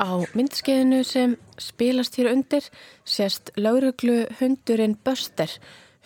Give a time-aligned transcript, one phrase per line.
[0.00, 2.64] Á myndskeiðinu sem spilast hér undir
[3.04, 5.52] sést lauruglu hundurinn Böster,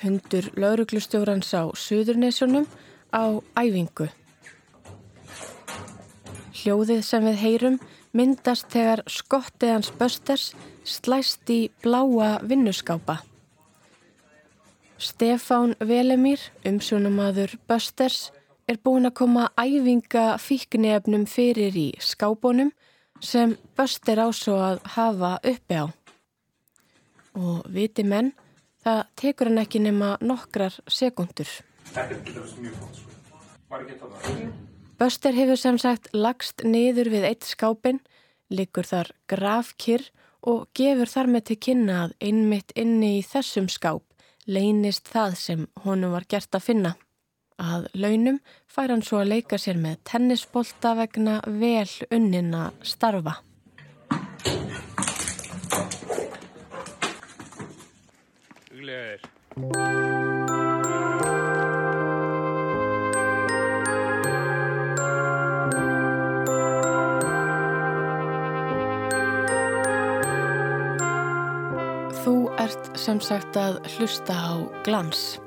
[0.02, 2.66] hundur lauruglustjórans á Suðurnesunum
[3.14, 4.08] á æfingu.
[6.58, 7.78] Hljóðið sem við heyrum
[8.10, 10.50] myndast þegar skottið hans Bösters
[10.82, 13.20] slæst í bláa vinnuskápa.
[14.98, 18.32] Stefán Velemír, umsjónumadur Bösters,
[18.66, 22.74] er búin að koma æfinga fíknefnum fyrir í skábónum
[23.24, 25.86] sem Böster á svo að hafa uppi á.
[27.34, 28.32] Og viti menn,
[28.84, 31.50] það tekur hann ekki nema nokkrar sekundur.
[35.00, 38.00] Böster hefur sem sagt lagst niður við eitt skápin,
[38.52, 40.06] liggur þar grafkyrr
[40.44, 44.04] og gefur þar með til kynna að einmitt inni í þessum skáp
[44.46, 46.94] leynist það sem honum var gert að finna.
[47.62, 53.38] Að launum fær hann svo að leika sér með tennisbolta vegna vel unnina starfa.
[58.72, 59.22] Huglegaðir.
[72.24, 75.43] Þú ert sem sagt að hlusta á glans.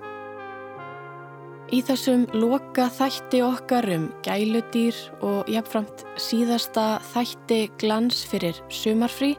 [1.67, 4.95] Í þessum loka þætti okkar um gæludýr
[5.27, 9.33] og jafnframt síðasta þætti glans fyrir sumarfrí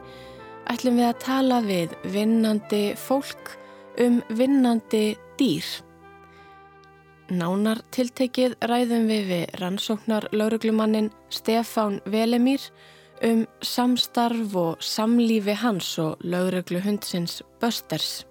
[0.69, 3.55] ætlum við að tala við vinnandi fólk
[4.05, 5.65] um vinnandi dýr.
[7.33, 12.61] Nánar tiltekið ræðum við við rannsóknar lauruglumannin Stefán Velemír
[13.25, 18.28] um samstarf og samlífi hans og lauruglu hundsins Bösters.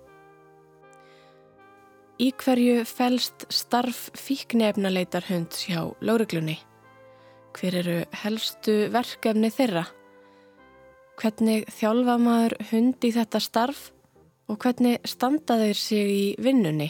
[2.18, 6.56] Í hverju fælst starf fíknefnaleitar hunds hjá lauruglunni?
[7.54, 9.84] Hver eru helstu verkefni þeirra?
[11.18, 13.84] Hvernig þjálfa maður hund í þetta starf
[14.50, 16.88] og hvernig standa þeir sig í vinnunni?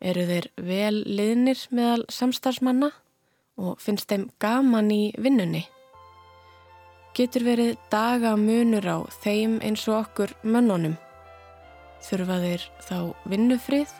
[0.00, 2.90] Eru þeir vel liðnir meðal samstarfsmanna
[3.60, 5.66] og finnst þeim gaman í vinnunni?
[7.12, 10.96] Getur verið daga munur á þeim eins og okkur mönnunum?
[12.08, 13.96] Þurfa þeir þá vinnufrið?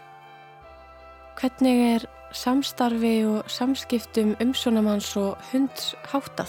[1.36, 6.48] Hvernig er samstarfi og samskiptum umsónamanns og hunds háttað?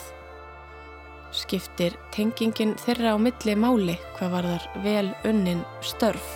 [1.35, 6.29] Skiptir tengingin þeirra á milli máli hvað var þar vel unnin störf?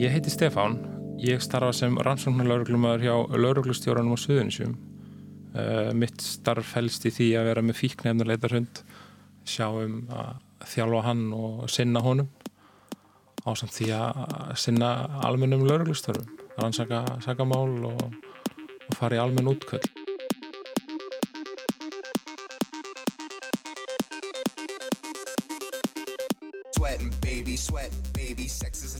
[0.00, 0.78] Ég heiti Stefán.
[1.20, 4.78] Ég starfa sem rannsóknarlauruglumæður hjá lauruglustjóranum á Suðunisjum.
[5.50, 8.84] Uh, mitt starf helst í því að vera með fíknefnuleitar hund,
[9.42, 10.36] sjá um að
[10.70, 12.28] þjálfa hann og sinna honum
[13.42, 14.90] á samt því að sinna
[15.26, 16.28] almennum lauruglustörfum,
[16.60, 18.04] rannsaka sakamál og,
[18.86, 19.82] og fara í almenn útköll.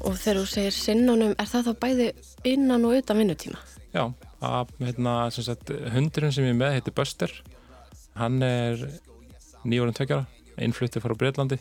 [0.00, 2.08] Og þegar þú segir sinnunum, er það þá bæði
[2.48, 3.60] innan og utan vinnutíma?
[3.92, 4.08] Já,
[4.44, 5.14] að, hérna,
[5.94, 7.32] hundurinn sem ég er með heitir Buster.
[8.18, 8.80] Hann er
[9.68, 10.26] nýjórun tveggjara,
[10.60, 11.60] innfluttið frá Breitlandi.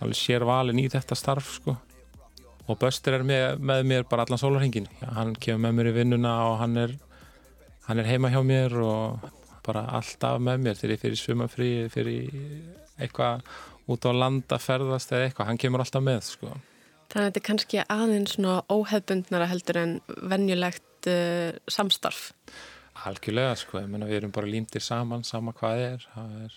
[0.00, 1.76] Alveg sér valin í þetta starf, sko.
[2.66, 4.88] Og Buster er með, með mér bara allan sólarhengin.
[5.04, 6.96] Hann kemur með mér í vinnuna og hann er,
[7.86, 9.28] hann er heima hjá mér og
[9.66, 12.26] bara alltaf með mér þegar ég fyrir svumafrí, fyrir
[12.98, 13.46] eitthvað
[13.90, 15.50] út á land að ferðast eða eitthvað.
[15.52, 16.56] Hann kemur alltaf með, sko.
[17.06, 19.92] Þannig að þetta er kannski aðeins svona óhefbundnara heldur en
[21.06, 22.32] venjulegt uh, samstarf.
[23.06, 26.54] Algjörlega sko, ég menna við erum bara límtir saman, sama hvað er, það er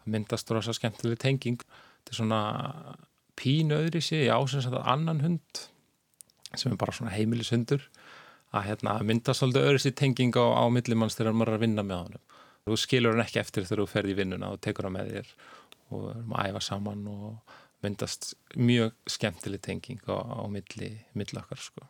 [0.00, 1.60] það myndast rosa skemmtileg tenging.
[1.60, 2.96] Þetta er svona
[3.36, 5.66] pínu öðri sig, ég ásins að annan hund
[6.56, 7.86] sem er bara svona heimilishundur
[8.52, 11.86] að hérna, myndast svolítið öðri sig tenging á, á millimanns þegar maður er að vinna
[11.86, 12.24] með honum.
[12.66, 15.30] Þú skilur hann ekki eftir þegar þú ferði í vinnuna og tekur hann með þér
[15.90, 21.62] og erum að æfa saman og myndast mjög skemmtileg tenging á, á milli, milli okkar
[21.62, 21.86] sko.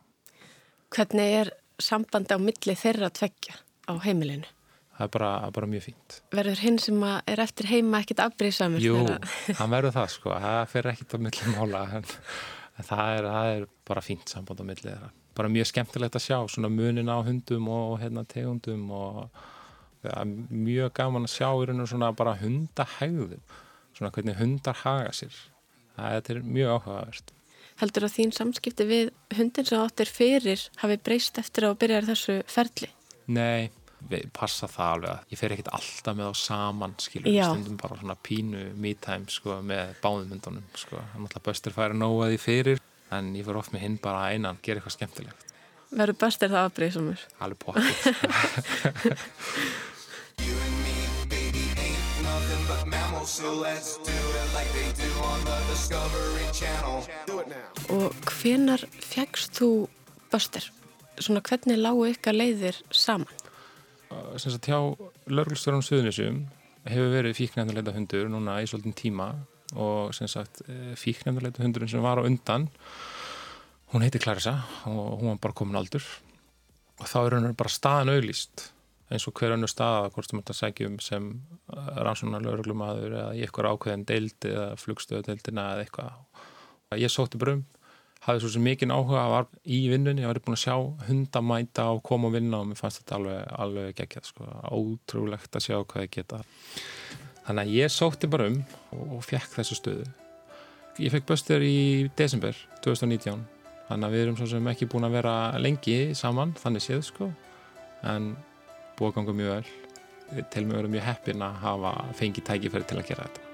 [0.93, 3.55] Hvernig er sambandi á milli þeirra tveggja
[3.87, 4.49] á heimilinu?
[4.97, 6.17] Það er bara, bara mjög fínt.
[6.35, 8.83] Verður hinn sem er eftir heima ekkit afbríðsamur?
[8.83, 8.99] Jú,
[9.59, 12.05] hann verður það sko, það fer ekkit á milli mála en,
[12.85, 15.09] það, er, það er bara fínt samband á milli þeirra.
[15.39, 19.23] Bara mjög skemmtilegt að sjá svona munin á hundum og hérna, tegundum og
[20.05, 23.41] ja, mjög gaman að sjá í rauninu svona bara hundahægðum,
[23.97, 25.37] svona hvernig hundar haga sér.
[25.95, 27.33] Það er mjög áhugavert.
[27.81, 32.35] Heldur að þín samskipti við hundin sem áttir fyrir hafi breyst eftir að byrja þessu
[32.45, 32.91] ferli?
[33.33, 33.71] Nei,
[34.09, 37.99] við passa það alveg að ég fer ekkert alltaf með á saman skilur, stundum bara
[37.99, 42.81] svona pínu me time sko með báðum myndunum sko, hann alltaf bestur færi því fyrir
[43.11, 45.47] en ég fer oft með hinn bara einan, gera eitthvað skemmtilegt
[45.91, 47.23] Verður bestir það aðbreyðsumur.
[47.43, 47.95] alveg pokkið
[52.81, 57.05] but mammals, so let's do it like they do on the Discovery Channel.
[57.27, 57.69] Do it now.
[57.93, 59.87] Og hvenar fegst þú
[60.31, 60.65] Buster?
[61.21, 63.29] Svona hvernig lágu ykkar leiðir saman?
[64.35, 64.79] sem sagt hjá
[65.31, 66.41] lörglustjórnum Suðunisum
[66.83, 69.29] hefur verið fíknefndarleita hundur núna í svolítinn tíma
[69.71, 70.59] og sem sagt
[70.99, 72.67] fíknefndarleita hundurinn sem var á undan
[73.93, 74.57] hún heiti Clarissa
[74.89, 76.03] og hún var bara komin aldur
[76.99, 78.67] og þá er hennar bara staðan auðlýst
[79.11, 81.27] eins og hver önnur staða hvort sem þetta segjum sem
[81.71, 87.65] rannsóna lörglumadur eða í eitthvað ákveðin deildi eða flugstöðudeildina eða eitthvað ég sótti bara um
[88.21, 90.75] hafði svo sem mikinn áhuga var í vinnunni, ég var búin að sjá
[91.07, 95.65] hundamæta og koma og vinna og mér fannst þetta alveg, alveg geggjað, sko, ótrúlegt að
[95.65, 96.41] sjá hvað ég geta.
[97.47, 98.59] Þannig að ég sótti bara um
[99.17, 100.05] og fekk þessu stöðu.
[101.01, 103.41] Ég fekk böstur í desember 2019,
[103.89, 107.31] þannig að við erum svo sem ekki búin að vera lengi saman, þannig séð, sko,
[108.05, 108.35] en
[109.01, 110.45] búið að ganga mjög vel.
[110.53, 113.47] Til mig verið mjög heppin að hafa fengið tækifæri til að gera þetta.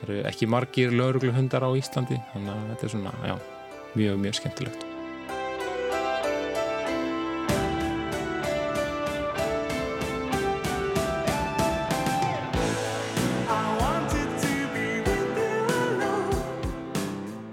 [0.00, 3.36] Það eru ekki margir lauruglu hundar á Íslandi, þannig að þetta er svona, já,
[3.94, 4.84] mjög, mjög skemmtilegt.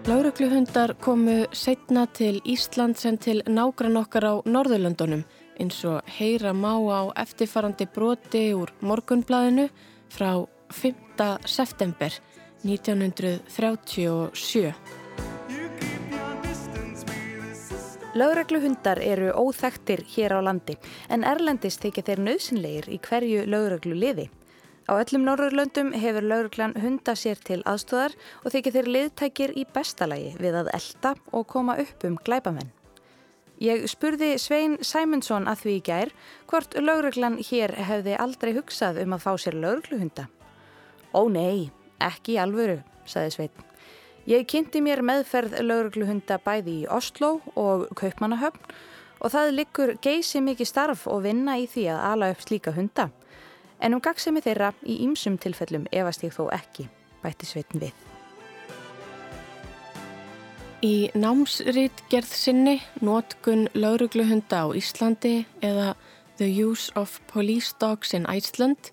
[0.03, 5.23] Láregluhundar komu setna til Ísland sem til nágrann okkar á Norðurlöndunum
[5.59, 9.69] eins og heyra má á eftirfarandi broti úr morgunblæðinu
[10.09, 10.95] frá 5.
[11.45, 12.11] september
[12.63, 14.73] 1937.
[18.13, 20.75] Lögregluhundar eru óþektir hér á landi
[21.09, 24.27] en erlendis þykja þeir nöðsynleir í hverju lögreglu liði.
[24.85, 28.13] Á öllum Norrlöndum hefur lögreglan hunda sér til aðstóðar
[28.44, 32.82] og þykja þeir liðtækir í bestalagi við að elda og koma upp um glæpamenn.
[33.63, 36.10] Ég spurði Svein Sæmundsson að því í gær
[36.51, 40.25] hvort lögreglan hér hefði aldrei hugsað um að fá sér lögregluhunda.
[41.15, 41.69] Ó nei,
[42.04, 43.54] ekki í alvöru, saði Svein.
[44.27, 48.75] Ég kynnti mér meðferð lögregluhunda bæði í Oslo og Kaupmannahöfn
[49.24, 53.13] og það liggur geysi mikið starf og vinna í því að ala upp slíka hunda.
[53.80, 56.89] En um gagsemi þeirra í ýmsum tilfellum efast ég þó ekki,
[57.24, 58.12] bætti Svein við.
[60.83, 65.94] Í námsrít gerð sinni, nótkun laurugluhunda á Íslandi eða
[66.35, 68.91] The Use of Police Dogs in Iceland,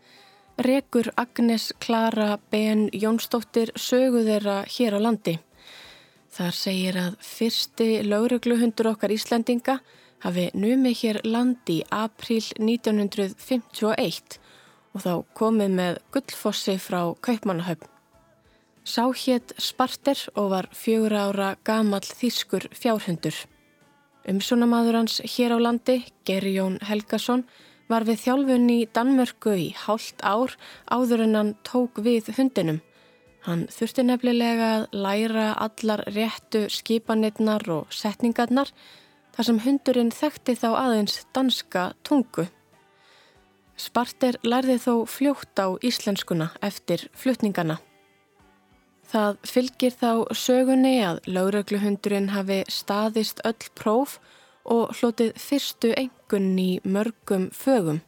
[0.63, 5.41] rekur Agnes Klara Ben Jónsdóttir sögu þeirra hér á landi.
[6.31, 9.81] Þar segir að fyrsti laurugluhundur okkar Íslandinga
[10.23, 14.39] hafi numið hér landi í april 1951
[14.95, 18.00] og þá komið með gullfossi frá Kaupmannahöfn.
[18.85, 23.37] Sá hétt Sparter og var fjögur ára gamall þýskur fjárhundur.
[24.29, 27.45] Umsónamaður hans hér á landi, Gerjón Helgason,
[27.91, 30.55] var við þjálfun í Danmörku í hálft ár
[30.89, 32.81] áður en hann tók við hundinum.
[33.45, 38.73] Hann þurfti nefnilega að læra allar réttu skipanirnar og setningarnar
[39.35, 42.47] þar sem hundurinn þekkti þá aðeins danska tungu.
[43.81, 47.81] Sparter lærði þó fljótt á íslenskuna eftir flutningana.
[49.11, 54.21] Það fylgir þá sögunni að laurögluhundurinn hafi staðist öll próf
[54.71, 57.99] og hlotið fyrstu engun í mörgum fögum.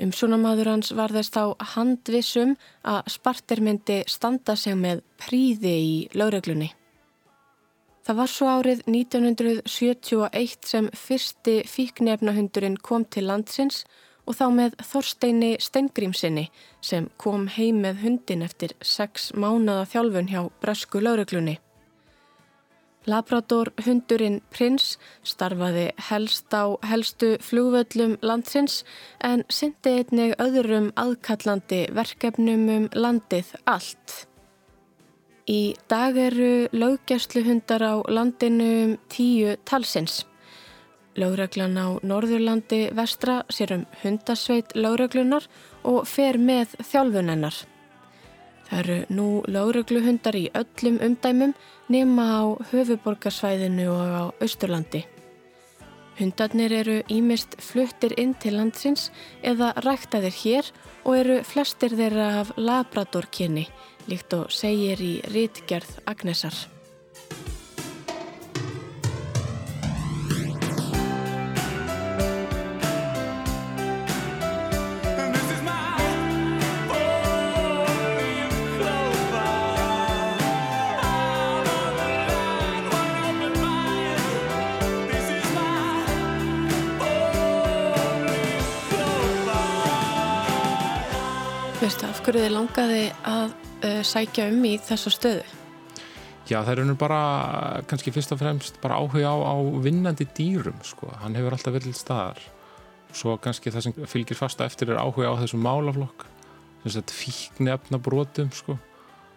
[0.00, 6.70] Umsónamaður hans var þess þá handvissum að Sparter myndi standa sig með príði í lauröglunni.
[8.06, 13.84] Það var svo árið 1971 sem fyrsti fíknefnahundurinn kom til landsins
[14.26, 16.48] og þá með Þorsteini Steingrímsinni
[16.84, 21.56] sem kom heim með hundin eftir sex mánada þjálfun hjá Bresku lauruglunni.
[23.06, 28.80] Labrador hundurinn Prins starfaði helst á helstu flúvöllum landsins
[29.22, 34.26] en syndi einnig öðrum aðkallandi verkefnum um landið allt.
[35.46, 40.24] Í dag eru löggæsluhundar á landinu um tíu talsins.
[41.16, 45.46] Lögreglan á Norðurlandi vestra sér um hundasveit lögreglunar
[45.84, 47.56] og fer með þjálfunennar.
[48.66, 51.54] Það eru nú lögregluhundar í öllum umdæmum
[51.88, 55.06] nema á höfuborgarsvæðinu og á Austurlandi.
[56.16, 59.10] Hundarnir eru ímist fluttir inn til landsins
[59.44, 60.70] eða ræktaðir hér
[61.04, 63.68] og eru flestir þeirra af labradorkynni,
[64.08, 66.75] líkt og segir í rítgerð Agnesar.
[92.26, 93.52] Akkur þið langaði að
[93.86, 95.44] uh, sækja um í þessa stöðu?
[96.50, 97.20] Já, það er bara
[97.86, 99.54] kannski fyrst og fremst bara áhuga á, á
[99.84, 101.06] vinnandi dýrum sko.
[101.22, 102.42] Hann hefur alltaf verið til staðar.
[103.14, 106.26] Svo kannski það sem fylgir fasta eftir er áhuga á þessum málaflokk.
[106.82, 108.74] Þess að fíkni efna brotum sko.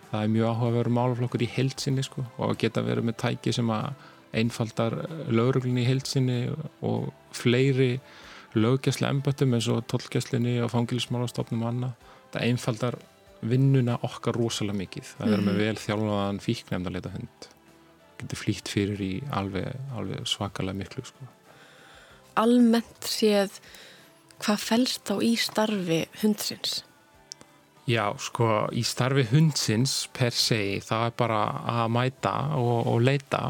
[0.09, 3.21] Það er mjög áhuga að vera málaflokkur í heilsinni sko og að geta verið með
[3.21, 3.91] tæki sem að
[4.41, 6.43] einfaldar lögreglunni í heilsinni
[6.81, 7.99] og fleiri
[8.57, 12.15] löggjæsla emböttum eins og tollgjæslinni og fangilismálastofnum og annað.
[12.33, 12.99] Það einfaldar
[13.49, 15.13] vinnuna okkar rosalega mikið.
[15.17, 17.49] Það er með vel þjálfaðan fíknefndarleita hund.
[18.19, 21.29] Getur flýtt fyrir í alveg, alveg svakalega miklu sko.
[22.39, 23.59] Almennt séð
[24.39, 26.83] hvað fælst þá í starfi hundsins?
[27.89, 31.41] Já, sko, í starfi hundsins per se, það er bara
[31.73, 33.41] að mæta og, og leita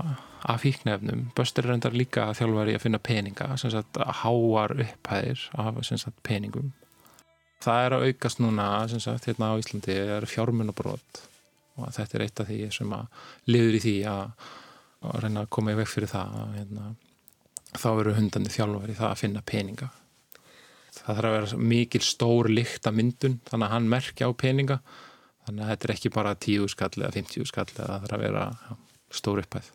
[0.48, 1.26] af fíknefnum.
[1.36, 6.72] Böstur er endar líka þjálfari að finna peninga, sem sagt háar upphæðir af sagt, peningum.
[7.60, 11.24] Það er að aukast núna, sem sagt, hérna á Íslandi, er fjármunabrót
[11.80, 14.48] og þetta er eitt af því sem að liður í því að,
[15.10, 16.88] að reyna að koma í veg fyrir það að hérna,
[17.76, 19.90] þá eru hundandi þjálfari það að finna peninga.
[21.00, 24.80] Það þarf að vera mikil stór líkt að myndun þannig að hann merkja á peninga
[25.46, 28.26] þannig að þetta er ekki bara 10 skall eða 50 skall eða það þarf að
[28.26, 28.48] vera
[29.20, 29.70] stór upphæð.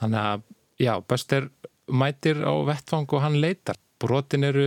[0.00, 0.44] Þannig að
[0.82, 1.48] já, best er
[1.88, 4.66] mætir á vettfang og hann leitar brotin eru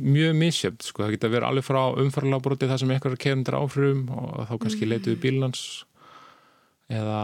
[0.00, 4.02] mjög misjöfn sko, það geta verið alveg frá umfærlega broti það sem er keðundir áfrum
[4.16, 4.92] og þá kannski mm.
[4.94, 5.64] leituðu bílans
[6.90, 7.20] eða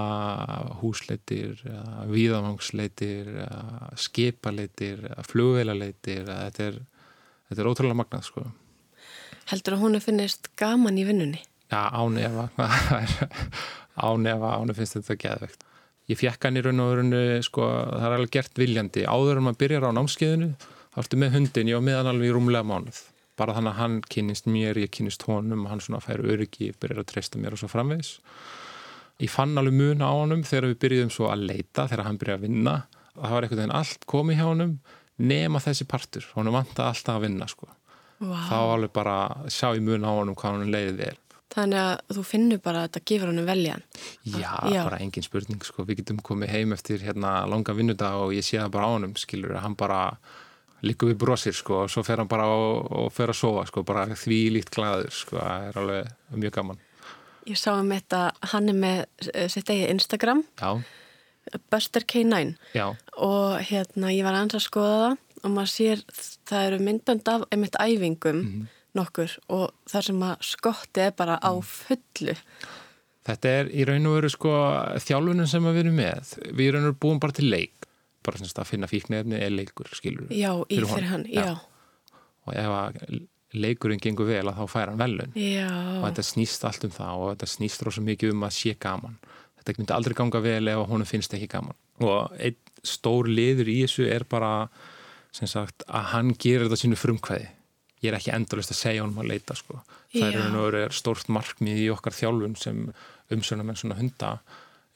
[0.81, 6.79] húsleitir eða víðavangsleitir eða skipaleitir eða flugveilaleitir þetta er
[7.49, 8.47] þetta er ótrúlega magnað sko.
[9.51, 11.43] Heldur að hún finnist gaman í vinnunni?
[11.71, 12.49] Já, ánefa
[14.09, 15.67] ánefa, ánefa finnst þetta geðvegt
[16.11, 19.47] ég fjekk hann í raun og raun sko, það er alveg gert viljandi áður en
[19.49, 20.51] maður byrjar á námskeiðinu
[20.97, 23.03] þá ertu með hundin, ég var með hann alveg í rúmlega mánuð
[23.37, 27.11] bara þannig að hann kynist mér ég kynist honum, hann svona fær öryggi byrjar að
[27.11, 28.15] treysta mér og svo framvegs
[29.21, 32.41] ég fann alveg mun á honum þegar við byrjuðum svo að leita, þegar hann byrjaði
[32.41, 32.77] að vinna
[33.13, 34.73] það var einhvern veginn allt komið hjá honum
[35.17, 37.69] nema þessi partur, honum vant að alltaf að vinna sko.
[38.25, 38.41] wow.
[38.49, 39.21] þá alveg bara
[39.53, 41.15] sjá í mun á honum hvað hann leiði vel
[41.57, 43.83] Þannig að þú finnur bara að þetta gefur honum veljan
[44.27, 44.81] Já, Já.
[44.83, 45.85] bara engin spurning sko.
[45.89, 49.15] við getum komið heim eftir hérna langa vinnudag og ég sé það bara á honum
[49.17, 50.01] skilur, hann bara
[50.85, 53.85] líka við brosir sko, og svo fer hann bara og, og fer að sofa sko,
[53.87, 56.83] bara því líkt glæður sko, það er alveg mjög gaman.
[57.47, 59.03] Ég sá um þetta, hann er með
[59.33, 60.43] eh, sitt eigið Instagram.
[60.59, 60.83] Já.
[61.71, 62.97] Buster K9 Já.
[63.23, 66.01] og hérna ég var aðeins að skoða það og maður sér
[66.49, 68.65] það eru myndbönd af einmitt æfingum mm -hmm.
[68.99, 71.63] nokkur og það sem að skotti er bara á mhm.
[71.63, 72.35] fullu.
[73.27, 74.51] Þetta er í raun og veru sko
[75.07, 76.39] þjálfunum sem við erum með.
[76.51, 77.86] Við erum búin bara til leik
[78.27, 81.47] bara semst að finna fíknefni eða leikur skilur Já, í fyrir, hann, já.
[81.53, 82.21] já.
[82.47, 83.01] Og ef að
[83.57, 85.69] leikurinn gengur vel að þá fær hann velun já.
[85.71, 89.19] og þetta snýst allt um það og þetta snýst rosa mikið um að sé gaman.
[89.61, 91.79] Þetta myndi aldrei ganga vel ef honum finnst ekki gaman.
[92.05, 94.69] Og einn stór liður í þessu er bara
[95.35, 97.49] sagt, að hann gerir þetta sínu frumkvæði.
[98.05, 99.81] Ég er ekki endalist að segja honum að leita sko.
[100.13, 102.87] það er, er stórt markmið í okkar þjálfun sem
[103.33, 104.37] umsönum en svona hunda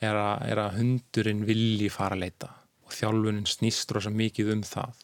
[0.00, 2.50] er að, er að hundurinn vilji fara að leita
[2.90, 5.02] og þjálfunin snýst rosa mikið um það.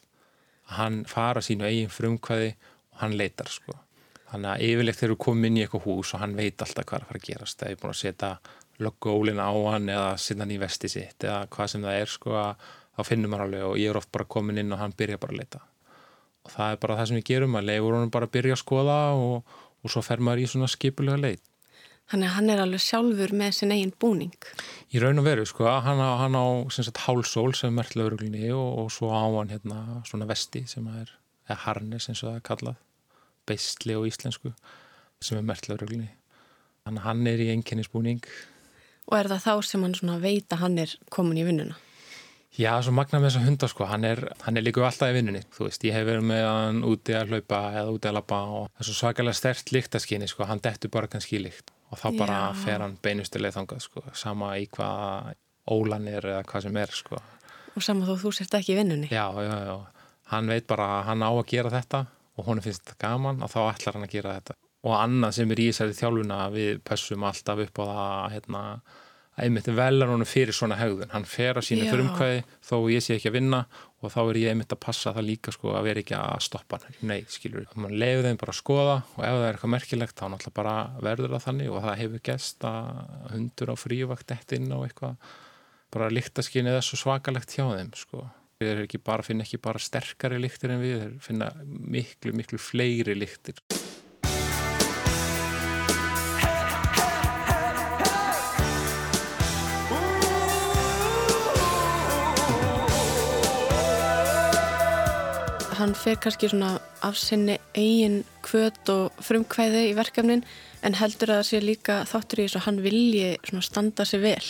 [0.67, 2.55] Að hann fara sínu eigin frumkvæði
[2.93, 3.79] og hann leitar sko.
[4.27, 6.97] þannig að yfirlegt þegar þú komið inn í eitthvað hús og hann veit alltaf hvað
[6.97, 7.59] er að fara að gerast.
[7.61, 8.31] Það er búin að setja
[8.83, 12.33] loggólin á hann eða sinna hann í vesti sitt eða hvað sem það er sko
[12.35, 15.37] þá finnum maður alveg og ég er oft bara komin inn og hann byrja bara
[15.37, 15.61] að leita.
[16.43, 18.63] Og það er bara það sem við gerum að leifur hann bara að byrja að
[18.65, 19.55] skoða og,
[19.87, 21.45] og svo fer maður í svona skipulega leit
[22.07, 24.51] Þannig að hann er alveg sjálfur með sin eigin búning.
[24.95, 28.53] Í raun og veru sko, hann á, hann á sagt, hálsól sem er mert lauruglinni
[28.55, 31.11] og, og svo á hann hérna svona vesti sem er,
[31.49, 32.79] eða harnis eins og það er kallað
[33.47, 34.55] beistli og íslensku
[35.23, 36.13] sem er mert lauruglinni
[36.87, 38.21] Þannig að hann er í einkennisbúning.
[39.11, 41.75] Og er það þá sem hann veit að hann er komin í vinnuna?
[42.57, 45.43] Já, svo magna með þessa hundar sko, hann er, hann er líka alltaf í vinnunni,
[45.53, 48.63] þú veist, ég hef verið með hann úti að hlaupa eða úti að lappa og
[48.71, 52.39] það er svo svakalega stert líktaskinni sko, hann dettur bara kannski líkt og þá bara
[52.41, 52.59] Já.
[52.65, 55.35] fer hann beinustileg þangað sko, sama í hvað
[55.71, 57.23] ólan er eða hvað sem er sko.
[57.77, 59.09] Og sama þó þú sért ekki í vinnunni?
[59.13, 62.85] Já, já, já, hann veit bara að hann á að gera þetta og hún finnst
[62.85, 65.97] þetta gaman og þá ætlar hann að gera þetta og annað sem er í þessari
[65.99, 68.63] þjálfuna við pössum alltaf upp á það, hérna
[69.37, 73.31] einmitt velar honum fyrir svona hegðun hann fer að sína frumkvæði þó ég sé ekki
[73.33, 73.63] að vinna
[74.05, 76.81] og þá er ég einmitt að passa það líka sko að vera ekki að stoppa
[76.83, 80.19] hann nei, skilur, mann leiður þeim bara að skoða og ef það er eitthvað merkilegt
[80.19, 80.75] þá náttúrulega bara
[81.07, 82.91] verður það þannig og það hefur gest að
[83.33, 85.33] hundur á frívakt ettinn og eitthvað
[85.97, 88.27] bara líktaskinnið er svo svakalegt hjá þeim sko.
[88.61, 93.61] Við ekki bara, finna ekki bara sterkari líktir en við, finna miklu, miklu fleiri líktir
[105.87, 106.77] hann fer kannski svona
[107.07, 110.43] af sinni eigin kvöt og frumkvæði í verkefnin
[110.83, 114.23] en heldur að það sé líka þáttur í þess að hann vilji svona standa sig
[114.25, 114.47] vel.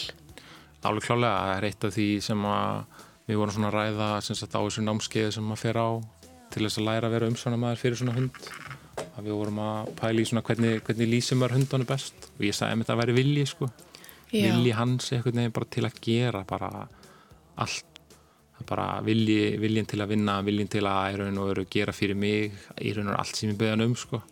[0.87, 4.39] Alveg klálega, það er eitt af því sem að við vorum svona að ræða sem
[4.39, 5.89] sagt á þessu námskeiði sem maður fer á
[6.55, 8.41] til þess að læra að vera umsvonamæður fyrir svona hund.
[9.17, 12.31] Að við vorum að pæla í svona hvernig, hvernig lýsum maður hundanu best.
[12.39, 13.69] Og ég sagði að þetta væri vilji sko.
[14.31, 16.71] Vilji hans einhvern veginn bara til að gera bara
[17.61, 17.96] allt
[18.65, 22.17] bara vilji, viljin til að vinna viljin til að í raun og veru gera fyrir
[22.19, 24.23] mig í raun og veru allt sem ég beðan um sko.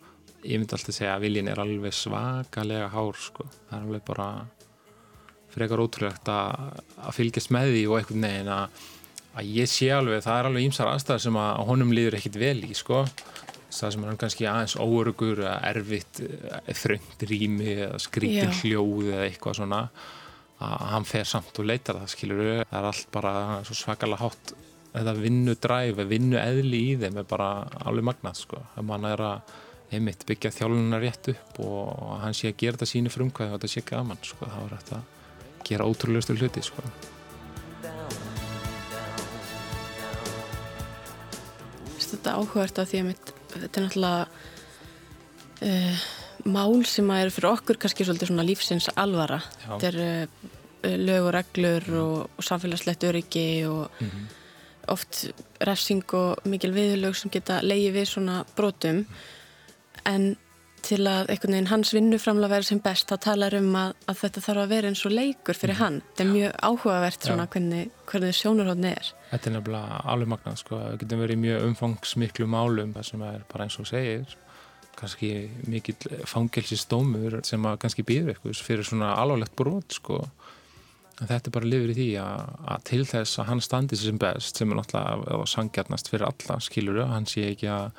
[0.45, 3.45] ég myndi alltaf segja að viljin er alveg svakalega hár sko.
[3.69, 4.27] það er alveg bara
[5.53, 8.83] frekar ótrúlegt að, að fylgjast með því og einhvern veginn að,
[9.35, 12.59] að ég sé alveg, það er alveg ímsar aðstæðar sem að honum líður ekkit vel
[12.65, 13.05] í sko.
[13.69, 16.21] það sem hann kannski aðeins óörugur eða erfitt,
[16.81, 18.61] þröngt rými eða skrítin Já.
[18.63, 19.81] hljóð eða eitthvað svona
[20.63, 23.33] að hann fer samt og leitar það skilur það er allt bara
[23.67, 24.53] svo svakalega hátt
[24.95, 27.49] þetta vinnu dræf, vinnu eðli í þeim er bara
[27.83, 28.61] alveg magnað sko.
[28.77, 29.55] ef mann er að
[29.95, 33.73] einmitt byggja þjálfunar rétt upp og hann sé að gera þetta sínu frumkvæði og þetta
[33.73, 34.47] sé gaman sko.
[34.47, 36.87] þá er þetta að gera ótrúlegustu hluti sko.
[42.05, 43.07] Þetta áhugavert að því að
[43.51, 44.27] þetta er náttúrulega
[45.67, 46.05] uh,
[46.45, 49.41] mál sem að eru fyrir okkur kannski svolítið svona lífsins alvara.
[49.65, 49.69] Já.
[49.79, 54.25] Þetta er uh, lög og reglur og, og samfélagslegt öryggi og Mhm.
[54.87, 55.31] oft
[55.65, 59.05] refsing og mikil viðlög sem geta leiði við svona brotum
[60.05, 60.35] en
[60.85, 64.41] til að einhvern veginn hans vinnuframla verið sem best þá talar um að, að þetta
[64.45, 66.01] þarf að vera eins og leikur fyrir hann.
[66.11, 67.25] Þetta er mjög áhugavert Mhm.
[67.31, 69.09] Svona hvernig, hvernig sjónurhóðni er.
[69.31, 70.75] Þetta er nefnilega alveg magnað sko.
[70.75, 74.25] við getum verið mjög umfangsmiklu málum það sem er bara eins og segir
[74.99, 75.31] kannski
[75.69, 80.21] mikill fangelsistómur sem að kannski býður eitthvað fyrir svona alvarlegt brot sko.
[81.21, 84.17] en þetta er bara lifur í því að, að til þess að hann standi sem
[84.19, 87.91] best sem er náttúrulega sangjarnast fyrir alla skilur hann sé ekki að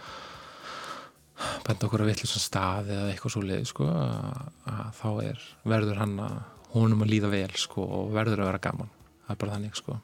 [1.66, 6.02] benda okkur að vitlu stað eða eitthvað svo leið sko, að, að þá er verður
[6.02, 6.36] hann að
[6.76, 8.92] honum að líða vel sko, og verður að vera gaman
[9.26, 9.98] það er bara þannig sko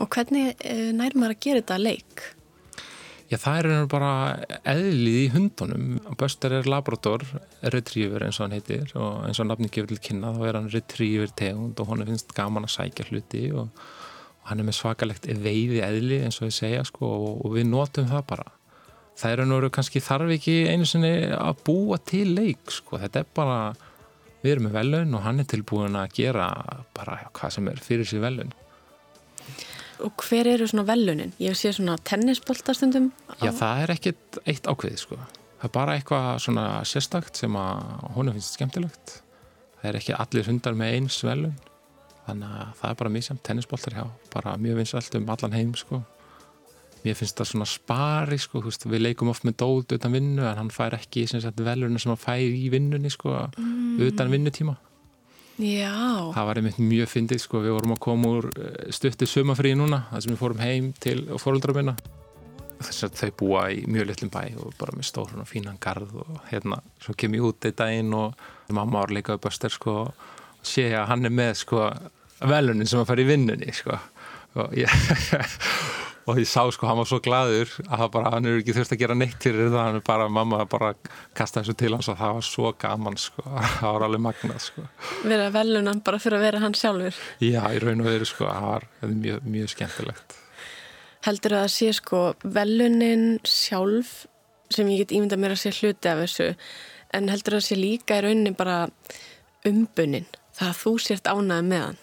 [0.00, 2.22] Og hvernig uh, nær maður að gera þetta leik?
[3.30, 4.12] Já, það er bara
[4.66, 5.90] eðlið í hundunum.
[6.18, 7.22] Buster er labrador,
[7.70, 10.70] retriever eins og hann heitir og eins og nafni gefur til kynna þá er hann
[10.72, 15.28] retriever tegund og hann finnst gaman að sækja hluti og, og hann er með svakalegt
[15.44, 18.48] veiði eðli eins og ég segja sko og, og við notum það bara.
[19.20, 22.98] Það er einhverju kannski þarf ekki einu sinni að búa til leik sko.
[22.98, 23.60] Þetta er bara,
[24.42, 26.50] við erum með velun og hann er tilbúin að gera
[26.98, 28.50] bara hvað sem er fyrir sér velun.
[30.06, 31.32] Og hver eru svona velunin?
[31.42, 33.10] Ég sé svona tennisboltastundum.
[33.40, 35.18] Já, það er ekkit eitt ákveði sko.
[35.60, 37.82] Það er bara eitthvað svona sérstakt sem að
[38.16, 39.18] honum finnst skemmtilegt.
[39.80, 41.58] Það er ekki allir hundar með eins velun.
[42.26, 44.06] Þannig að það er bara mjög samt tennisboltar hjá.
[44.32, 46.02] Bara mjög vinsalt um allan heim sko.
[47.00, 48.60] Mér finnst það svona spari sko.
[48.64, 52.00] Veist, við leikum oft með dót utan vinnu en hann fær ekki sem sagt, veluna
[52.00, 53.36] sem hann fær í vinnunni sko.
[54.04, 54.76] Utan vinnutíma.
[55.60, 57.60] Já, Það var einmitt mjög fyndið sko.
[57.60, 60.06] Við vorum að koma úr eh, stuttu sumafríi núna.
[60.12, 61.96] Það sem við fórum heim til fóruldra minna
[62.80, 66.14] þess að þau búa í mjög litlum bæ og bara með stórun og fínan garð
[66.22, 69.96] og hérna, svo kem ég út einn daginn og mamma var líka upp öster sko
[70.06, 70.30] og
[70.64, 71.82] sé að hann er með sko
[72.48, 73.98] velunin sem að fara í vinnunni sko
[74.60, 74.88] og ég
[76.30, 79.02] og ég sá sko, hann var svo gladur að bara, hann er ekki þurft að
[79.02, 80.92] gera neitt fyrir það, hann er bara, mamma bara
[81.36, 83.44] kasta þessu til hans og það var svo gaman sko,
[83.80, 84.86] það var alveg magnað sko
[85.24, 87.22] vera velunan bara fyrir að vera hann sjálfur.
[87.42, 90.38] já, í raun og veru sko, það var mjög, mjög skemmtilegt
[91.20, 94.22] Heldur að það sé sko velunin sjálf
[94.72, 96.46] sem ég get ímyndað mér að sé hluti af þessu
[97.16, 98.78] en heldur að það sé líka í rauninni bara
[99.68, 102.00] umbunin það að þú sért ánæði með hann.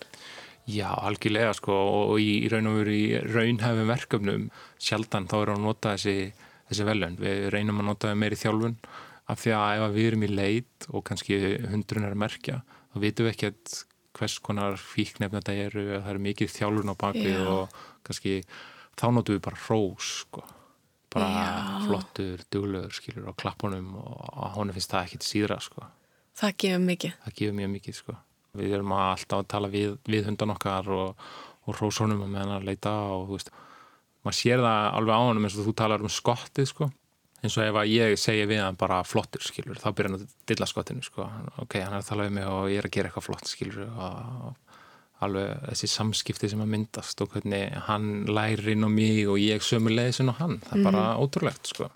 [0.68, 1.74] Já, algjörlega sko
[2.12, 4.48] og í í raun og veru í raunhæfum verkefnum
[4.84, 6.16] sjaldan þá erum við að nota þessi,
[6.70, 7.16] þessi velun.
[7.22, 8.76] Við reynum að nota það meiri þjálfun
[9.28, 11.38] af því að ef að við erum í leit og kannski
[11.72, 12.60] hundrun að merkja
[12.92, 13.78] þá vitum við ekkert
[14.18, 17.48] hvers konar fíknefn þetta eru, það eru mikið þjálfun á bakvið Já.
[17.54, 18.36] og kannski
[18.98, 20.44] þá notum við bara hrós sko
[21.14, 21.52] bara Já.
[21.88, 25.86] flottur, duglegur skilur á klappunum og honum finnst það ekkit síðra sko
[26.38, 27.14] Það gefur mikið.
[27.24, 28.14] það gefur mjög mikið sko.
[28.58, 31.26] Við erum að alltaf að tala við, við hundan okkar og,
[31.68, 33.52] og rósónum og meðan að leita og þú veist,
[34.26, 36.90] maður sér það alveg á honum eins og þú talar um skottið sko.
[37.38, 40.38] eins og ef að ég segi við hann bara flottur skilur, þá byrjar hann að
[40.50, 41.28] dilla skottinu sko.
[41.64, 43.86] ok, hann er að tala við mig og ég er að gera eitthvað flott skilur
[43.88, 44.56] og
[45.26, 49.66] alveg þessi samskipti sem að myndast og hvernig hann lærir inn á mig og ég
[49.66, 51.90] sömu leiðisinn á hann, það er bara ótrúlegt sko.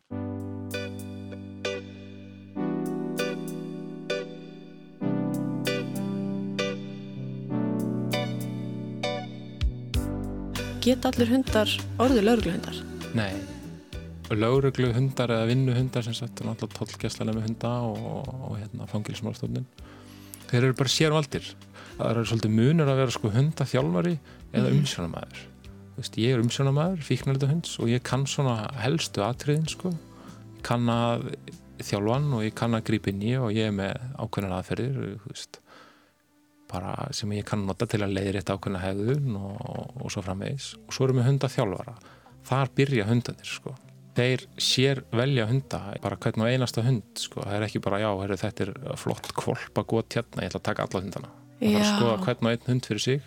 [10.82, 11.70] Get allir hundar
[12.02, 12.78] orðið laurugluhundar?
[13.14, 13.36] Nei,
[14.34, 19.68] lögreglu hundar eða vinnu hundar sem sagt, náttúrulega tollgæslega með hunda og, og hérna fangilsmálstofnin
[20.50, 21.54] þeir eru bara sérvaldir.
[22.00, 24.18] Það eru svolítið munur að vera sko hundaþjálfari
[24.58, 25.46] eða umsjónamaður
[25.92, 29.92] Þú veist, ég er umsjónamaður, fíknarlega hunds og ég kann svona helstu atriðin sko.
[30.66, 31.28] Kann að
[31.84, 35.60] þjálfan og ég kann að grípa inn í og ég er með ákveðnar aðferðir veist
[36.72, 40.74] bara sem ég kann nota til að leiðir eitt ákveðna hegðun og, og svo framvegis.
[40.88, 41.96] Og svo erum við hundaþjálfara.
[42.48, 43.76] Þar byrja hundanir sko.
[44.18, 47.44] Þeir sér velja hunda bara hvern og einasta hund sko.
[47.46, 50.68] Það er ekki bara já, heru, þetta er flott kvolpa gott hérna, ég ætla að
[50.68, 51.32] taka alla hundana.
[51.62, 53.24] Það er að skoða hvern og einn hund fyrir sig.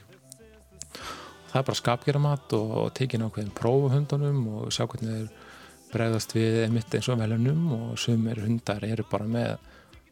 [1.55, 5.53] Það er bara skapgeramat og, og tekin ákveðin prófa hundunum og sjá hvernig þeir
[5.95, 9.53] bregðast við mitt eins og velunum og sumir hundar eru bara með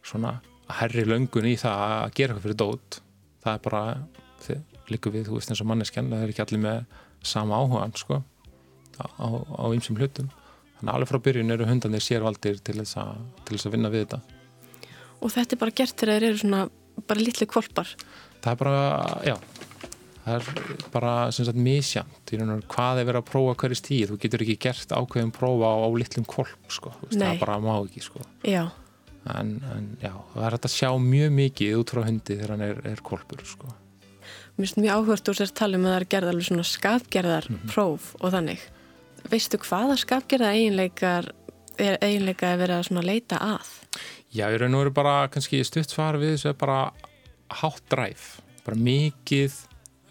[0.07, 0.37] svona
[0.79, 3.02] herri löngun í það að gera eitthvað fyrir dót
[3.43, 3.83] það er bara,
[4.47, 6.85] þið líku við þú veist eins og manneskjan, það er ekki allir með
[7.33, 8.21] sama áhugan sko
[9.03, 10.29] á, ýmsum hlutum.
[10.79, 13.93] Þannig að alveg frá byrjun eru hundanir sérvaldir til þess, að, til þess að vinna
[13.93, 14.21] við þetta.
[15.23, 16.63] Og þetta er bara gert þegar þeir eru svona
[17.09, 17.93] bara litli kvolpar.
[18.43, 18.81] það er bara,
[19.25, 19.37] já
[20.23, 22.33] það er bara sem sagt misjant
[22.71, 25.89] hvað er verið að prófa hverju stíð þú getur ekki gert ákveðin prófa á, á
[25.99, 28.23] litlum kolp sko, það bara má ekki sko.
[28.47, 28.69] Já,
[29.31, 32.65] en, en já, það er hægt að sjá mjög mikið út frá hundi þegar hann
[32.67, 33.71] er, er kolpur sko.
[34.57, 37.49] mér finnst mjög áhvert úr sér tala um að það er gerð alveg svona skapgerðar
[37.71, 38.67] próf og þannig.
[39.31, 41.31] Veistu hvaða skapgerða eiginleikar
[41.81, 43.73] er eiginleika að vera að svona leita að?
[44.33, 46.79] Já, í raun og veru bara kannski stutt svar við þessu er bara
[47.63, 49.59] hátt dræf, bara mikið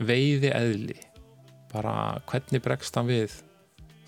[0.01, 0.99] veiði eðli
[1.71, 3.33] bara hvernig bregst hann við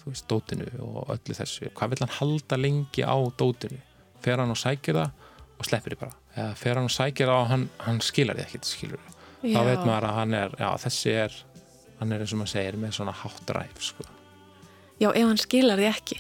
[0.01, 3.79] þú veist, dótinu og öllu þessu hvað vil hann halda lengi á dótinu
[4.23, 7.39] fer hann og sækir það og sleppir því bara, eða fer hann og sækir það
[7.43, 9.09] og hann, hann skilar því ekkert, skilur
[9.43, 11.39] þá veit maður að hann er, já, þessi er
[11.99, 14.05] hann er eins og maður segir með svona hátt dræf sko.
[15.01, 16.17] Já, ef hann skilar því ekki.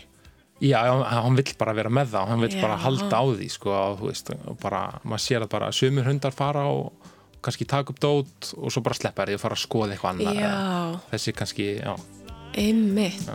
[0.63, 2.61] Já, já, hann vill bara vera með það hann vill Já.
[2.61, 6.07] bara halda á því sko, og, þú veist, og bara, maður sér að bara sumir
[6.07, 7.09] hundar fara og
[7.43, 10.39] kannski taka upp dót og svo bara sleppa því og fara að skoða eitthvað annað
[10.39, 10.53] Já,
[11.11, 11.93] þessi kannski, já,
[12.63, 13.27] einmitt.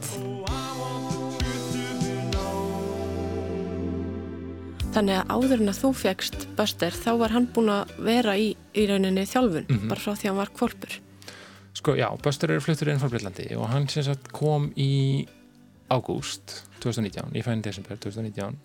[4.99, 8.49] Þannig að áður en að þú fegst Buster, þá var hann búinn að vera í,
[8.75, 9.89] í rauninni þjálfun, Mhm.
[9.93, 10.97] bara frá því að hann var kvolpur.
[11.79, 15.29] sko, já, Böstur eru fluttur inn frá Breitlandi og hann sem sagt kom í
[15.89, 18.57] ágúst 2019, í fæðin desember 2019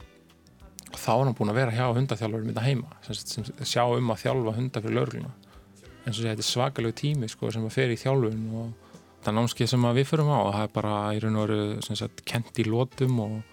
[0.93, 3.85] og þá er hann búin að vera hjá hundaþjálfur mynda heima, sem, sagt, sem sjá
[3.95, 5.31] um að þjálfa hunda fyrir lögregluna
[6.07, 8.73] en svo sé þetta er svakalegu tími sko, sem að fer í þjálfun og
[9.23, 12.57] það námskeið sem við förum á það er bara í raun og veru sem kent
[12.57, 13.43] í lótum og,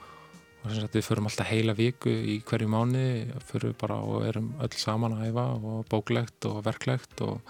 [0.60, 3.02] og sem sagt, við förum alltaf heila viku í hverju mánu
[3.48, 7.40] förum bara og erum öll saman að æfa og bóklegt og verklegt og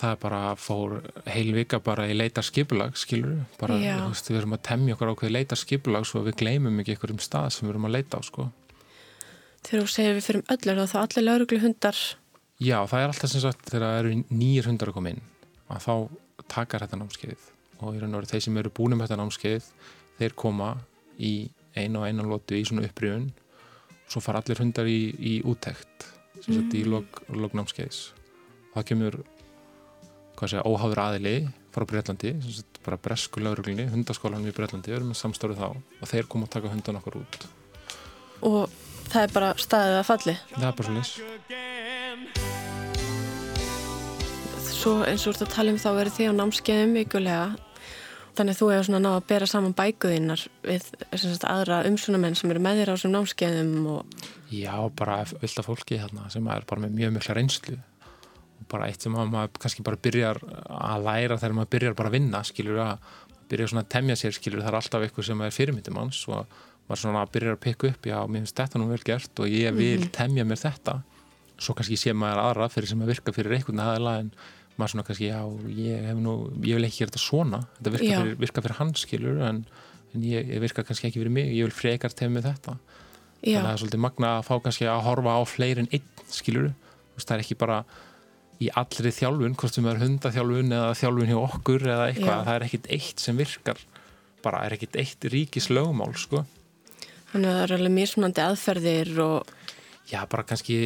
[0.00, 0.96] það er bara fór
[1.30, 3.76] heil vika bara í leita skipulag skilur bara,
[4.08, 7.52] veist, við erum að temja okkur ákveði leita skipulag svo við gleymum ekki einhverjum stað
[7.54, 8.48] sem við erum að leita á sko.
[9.62, 12.02] Þegar þú segir við fyrir öll er það þá allir lauruglu hundar
[12.62, 15.24] Já, það er alltaf sem sagt þegar það eru nýjir hundar að koma inn
[15.72, 15.94] að þá
[16.50, 17.48] takar þetta námskeið
[17.82, 19.68] og í þeir sem eru búin með þetta námskeið
[20.18, 20.74] þeir koma
[21.18, 21.32] í
[21.76, 23.30] einu og einu lótu í svona upprýfun
[24.10, 26.08] svo fara allir hundar í, í úttekt
[26.42, 28.12] sem sagt í lok, lok námskeiðs
[28.72, 29.18] og það kemur
[30.36, 31.36] hvað segja, óháður aðili
[31.72, 35.68] frá Breitlandi, sem sagt bara bresku lauruglunni, hundaskólanum í Breitlandi, við erum með samstöru þá
[35.72, 37.46] og þeir koma að taka hundan okkur út.
[38.48, 38.62] Og
[39.12, 40.34] það er bara staðið að falli.
[40.54, 41.12] það er bara svo leys
[44.82, 47.44] Svo eins og þú ert að tala um þá verið þið á námskeiðum ykkurlega
[48.36, 50.86] þannig að þú hefur svona náð að bera saman bækuðinnar við
[51.20, 55.96] sagt, aðra umsunamenn sem eru með þér á þessum námskeiðum og Já, bara að fólki
[56.00, 57.78] hérna sem er bara með mjög mikla reynslu.
[58.60, 62.12] Og bara eitt sem að maður kannski bara byrjar að læra þegar maður byrjar bara
[62.12, 63.06] að vinna skilur að
[63.52, 66.58] byrja svona að temja sér skilur það er alltaf eitthvað sem er fyrirmyndum hans og
[66.88, 69.76] maður svona byrjar að pikka upp já, mér finnst þetta nú vel gert og ég
[69.76, 70.98] vil temja mér þetta.
[71.62, 74.32] Svo kannski sé maður aðra fyrir sem að virka fyrir einhvern aðeila en
[74.82, 75.40] maður svona kannski, já,
[75.78, 79.06] ég hef nú ég vil ekki gera þetta svona, þetta virka, fyrir, virka fyrir hans
[79.06, 79.64] skilur en,
[80.12, 82.76] en ég, virka kannski ekki fyrir mig, ég vil frekar temja með þetta.
[83.42, 85.92] Já, þannig að það er svolítið magna að fá kannski að horfa á fleiri en
[85.94, 86.72] einn skilur
[87.22, 87.78] það er ekki bara
[88.62, 92.66] í allri þjálfun, hvort sem er hundaþjálfun eða þjálfun hjá okkur eða eitthvað það er
[92.68, 93.80] ekkit eitt sem virkar.
[94.42, 96.44] Bara er ekkit eitt ríkis lögumál sko.
[97.32, 99.52] þannig að það eru alveg mismunandi aðferðir og
[100.10, 100.78] já, bara kannski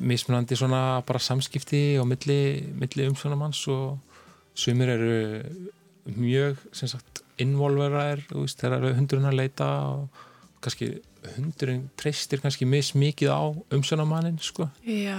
[0.00, 2.40] mismunandi svona bara samskipti og milli,
[2.78, 3.98] milli umsjónamanns og
[4.54, 5.14] sumir eru
[6.12, 10.22] mjög sem sagt involveraðir, þú veist, þegar eru hundurinn að leita og
[10.62, 10.92] kannski
[11.36, 13.42] hundurinn treystir kannski mismikið á
[13.74, 14.66] umsjónamannin, sko.
[14.86, 15.18] Já,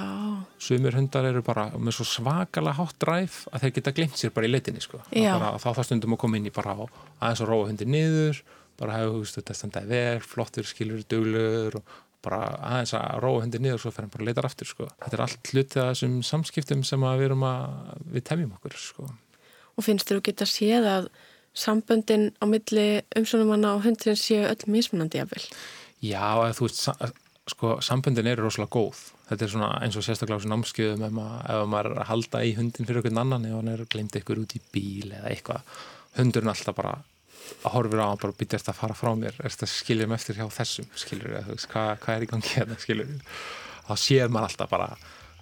[0.60, 4.50] sumir hundar eru bara með svo svakalega hátt dræf að þeir geta glimt sér bara
[4.50, 5.00] í leitinni sko.
[5.08, 8.44] Bara, þá það stundum að koma inn í bara aðeins að róa hundir niður
[8.80, 13.44] bara hefur, þú veist, þetta standaði vel, flottur, skilur, duglegur og bara aðeins að róa
[13.44, 14.88] hundi niður og svo fer hann bara að leita aftur, sko.
[15.04, 18.78] Þetta er allt hluti af þessum samskiptum sem að við erum að, við temjum okkur,
[18.80, 19.08] sko.
[19.74, 21.10] Og finnst þér að geta séð að
[21.54, 25.44] samböndin á milli umsónumanna og hundurinn séu öll mismunandi jafnvel?
[26.04, 26.90] Já, eða, þú veist,
[27.54, 29.02] sko, samböndin eru rosalega góð.
[29.30, 32.54] Þetta er svona eins og sérstaklega á þessu námskeiðum ef, maður, er að halda í
[32.58, 35.74] hundin fyrir einhvern annan ef hann er glemt ykkur út í bíl eða eitthvað.
[36.18, 36.98] Hundurinn alltaf bara
[37.64, 40.20] að horfir á hann bara býta eftir að fara frá mér er þetta skilja mig
[40.20, 43.22] eftir hjá þessum skilur við, hvað, hvað er í gangi hérna skilur við.
[43.88, 44.90] Þá sér maður alltaf bara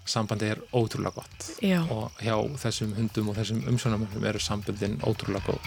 [0.06, 1.82] sambandi er ótrúlega gott Já.
[1.94, 5.62] og hjá þessum hundum og þessum umsjónamönnum eru samböndin ótrúlega góð.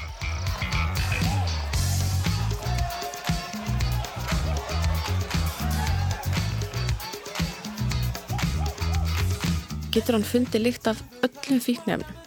[9.94, 12.22] Getur hann fundið líkt af öllum fíknefnum?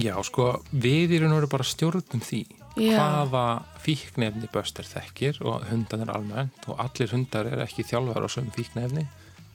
[0.00, 2.44] Já, sko, við og veru bara stjórnum því
[2.76, 2.96] Já.
[2.98, 8.28] hvaða fíknefni Böster þekkir og hundan er almennt og allir hundar er ekki þjálfar á
[8.28, 9.06] sömu fíknefni.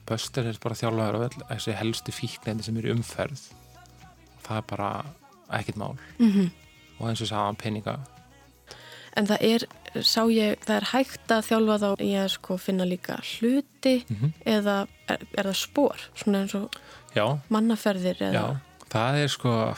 [0.08, 1.20] Böster er bara þjálfar á
[1.52, 3.42] þessi helstu fíknefni sem eru í umferð.
[4.46, 4.90] Það er bara
[5.50, 6.50] ekkert mál Mm -hmm.
[6.98, 7.98] og eins og sagðan peninga.
[9.16, 9.66] En það er,
[10.02, 14.32] sá ég, það er hægt að þjálfa þá í að sko finna líka hluti Mm
[14.46, 16.70] eða er, er það spór, svona eins og
[17.14, 18.32] Já, mannaferðir eða...
[18.32, 18.56] já,
[18.88, 19.74] það er sko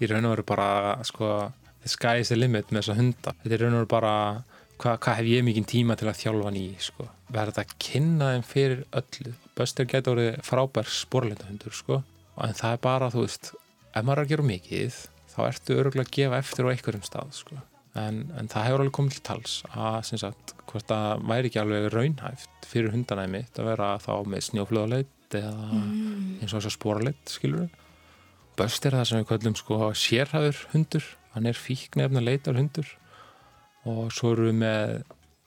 [0.00, 3.34] í raun og veru bara sko the sky is the limit með þessa hunda.
[3.42, 4.14] Þetta er raun og bara
[4.78, 7.08] hvað hva hef ég mikinn tíma til að þjálfa í sko.
[7.34, 9.32] Verða að kynna þeim fyrir öllu.
[9.58, 12.02] Böster getur orðið frábær sporleitahundur sko.
[12.44, 13.50] En það er bara, þú veist,
[13.90, 15.00] ef maður er að gera mikið
[15.32, 17.58] þá ertu öruglega að gefa eftir á einhverjum stað sko.
[17.98, 21.88] En, en það hefur alveg komið til tals að, sagt, hvort það væri ekki alveg
[21.94, 27.64] raunhæft fyrir hundanæmi að vera þá með snjóflöðaleit eða eins og þess að spóraleit, skilur
[27.64, 27.78] við.
[28.58, 31.08] Böst er það sem við sko sérhæður hundur,
[31.38, 32.90] hann er fíknefna leitar hundur
[33.88, 34.98] og svo eru við með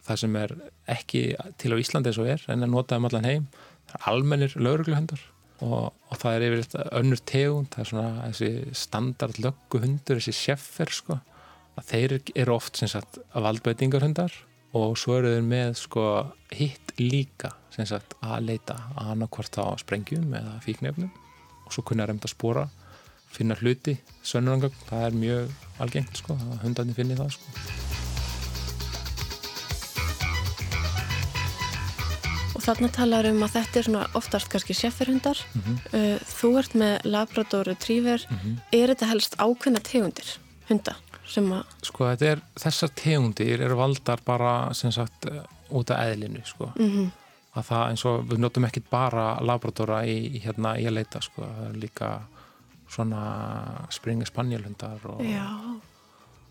[0.05, 0.55] það sem er
[0.89, 1.21] ekki
[1.61, 3.47] til á Íslandi eins og er en að nota um allan heim,
[3.89, 5.25] það er almennir laurugluhundar
[5.61, 10.93] og, og það er yfir önnur tegund, það er svona þessi standard lögguhundur, þessi sjeffer
[10.95, 11.19] sko,
[11.77, 14.33] að þeir eru oft sem sagt valdbeitingarhundar
[14.77, 16.05] og svo eru þeir með sko
[16.55, 21.11] hitt líka sem sagt að leita að annarkvort á sprengjum eða fíknefnum
[21.65, 22.65] og svo kunna reymda spóra
[23.35, 27.55] finna hluti, sönnurangögn það er mjög algengt sko að hundarnir finni það sko
[32.51, 35.39] Og þarna talar um að þetta er svona oftast kannski sefferhundar.
[35.57, 35.77] Mhm.
[35.97, 38.21] uh, þú ert með Labrador Retriever.
[38.69, 40.35] Er þetta helst ákveðna tegundir
[40.69, 40.93] hunda
[41.85, 45.41] sko þetta er, þessar tegundir eru valdar bara sem sagt eh,
[45.71, 47.11] út af eðlinu sko Mm
[47.51, 51.43] að það eins og við notum ekkit bara labradora í, hérna í að leita sko,
[51.43, 52.11] er líka
[52.91, 53.21] svona
[53.93, 55.21] springa spanjálhundar og,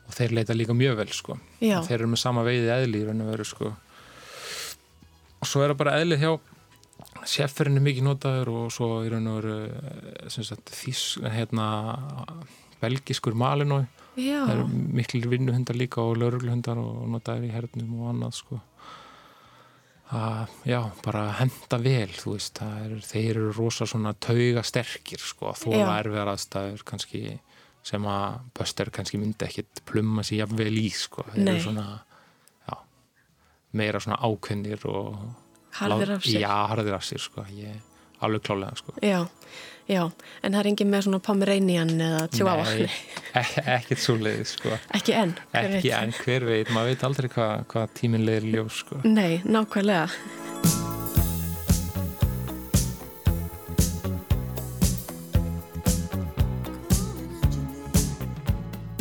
[0.07, 1.37] og þeir leita líka mjög vel sko.
[1.61, 3.75] Já, þeir eru með sama veiði eðli í raun og veru sko.
[5.41, 6.33] Og svo er það bara eðlið hjá
[7.77, 11.67] er mikið notaður og svo í raun og veru eh, hérna
[12.81, 13.85] belgiskur malinói
[14.17, 14.67] það eru
[14.99, 18.61] miklu vinnuhundar líka og laurugluhundar og notaður í hernum og annað sko
[20.11, 25.53] að, já, bara henda vel þú veist, er, þeir eru rosa svona tauga sterkir sko
[25.53, 25.59] Já.
[25.65, 27.23] þóla erfiðar aðstæður kannski
[27.87, 31.53] sem að Böster kannski myndi ekkit plumma sér jafnvel í sko þeir Nei.
[31.55, 31.87] eru svona
[32.67, 32.75] já,
[33.79, 35.23] meira svona ákveðnir og
[35.79, 36.43] Harðir af sér.
[36.43, 37.79] já, harðir af sér sko ég,
[38.27, 39.21] alveg klálega sko Já,
[39.91, 40.03] já,
[40.43, 42.65] en það er engin með svona Pomeranian eða Chihuahua.
[42.77, 42.91] Nei,
[43.35, 45.97] e ekkert svo leiði sko Ekki enn, hver ekki veit.
[46.03, 49.01] en hver veit, maður veit aldrei hvað hva tíminn leiðir í ljós sko.
[49.09, 50.09] Nei, nákvæmlega.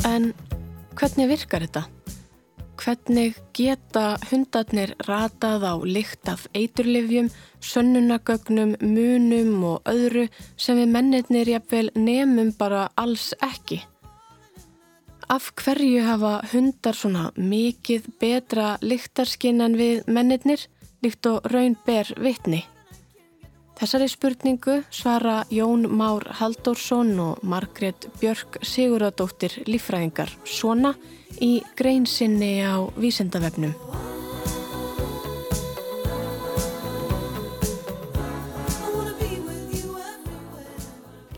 [0.10, 0.32] En
[1.00, 1.84] hvernig virkar þetta?
[2.80, 7.28] Hvernig geta hundarnir ratað á lykt af eiturlifjum,
[7.60, 13.82] sönnunagögnum, munum og öðru sem við mennirnir jafnvel nemum bara alls ekki?
[15.28, 20.64] Af hverju hafa hundar svona mikið betra lyktarskinn en við mennirnir,
[21.04, 22.64] líkt og raun ber vitni?
[23.80, 30.98] Þessari spurningu svara Jón Már Halldórsson og Margrét Björk Siguradóttir líffræðingar svona
[31.40, 33.72] í grein sinni á vísendavefnum.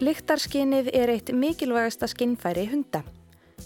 [0.01, 3.03] Lyktarskinnið er eitt mikilvægasta skinnfæri hunda.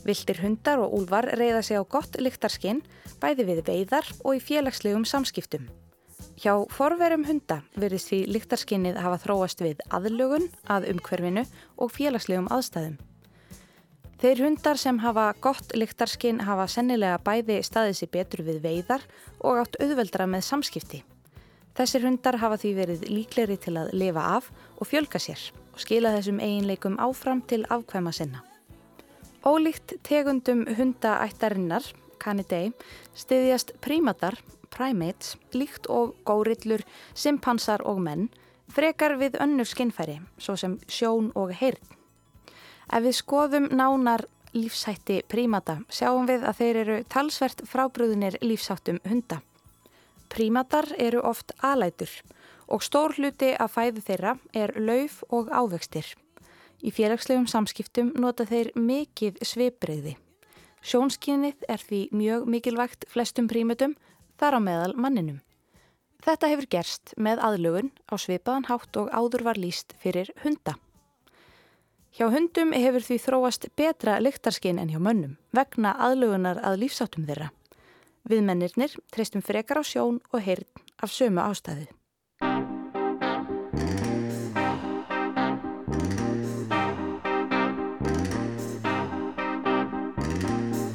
[0.04, 2.84] Viltir hundar og úlvar reyða sig á gott lyktarskinn
[3.24, 5.72] bæði við veiðar og í félagslegum samskiptum.
[6.36, 11.46] Hjá forverum hunda verðist því lyktarskinnið hafa þróast við aðlugun að umhverfinu
[11.80, 12.98] og félagslegum aðstæðum.
[14.20, 19.06] Þeir hundar sem hafa gott lyktarskinn hafa sennilega bæði staðið sér betur við veiðar
[19.40, 21.02] og átt auðveldra með samskipti.
[21.76, 26.12] Þessir hundar hafa því verið líkleri til að lifa af og fjölga sér og skila
[26.18, 28.44] þessum eiginleikum áfram til afkvæma sinna.
[29.46, 31.84] Ólíkt tegundum hundaættarinnar,
[32.20, 32.72] Canidae,
[33.14, 34.40] stiðjast prímatar,
[34.76, 36.84] primates, líkt og górillur,
[37.16, 38.30] simpansar og menn,
[38.70, 41.82] frekar við önnur skinnfæri, svo sem sjón og heyrn.
[42.94, 49.42] Ef við skoðum nánar lífshætti prímata sjáum við að þeir eru talsvert frábrúðinir lífsháttum hunda.
[50.30, 52.12] Prímatar eru oft alætur
[52.68, 56.06] og stór hluti af fæðu þeirra er lauf og ávextir.
[56.86, 60.16] Í félagslegum samskiptum nota þeir mikið svipbreyði.
[60.86, 63.96] Sjónskinnið er því mjög mikilvægt flestum prímatum
[64.40, 65.42] þar á meðal manninum.
[66.26, 70.74] Þetta hefur gerst með aðlugun á svipaðan hátt og áður var líst fyrir hunda.
[72.16, 77.50] Hjá hundum hefur því þróast betra lyktarskinn en hjá mönnum vegna aðlugunar að lífsáttum þeirra.
[78.26, 80.66] Við mennirnir treystum frekar á sjón og heyrn
[81.04, 81.92] af sömu ástæðu.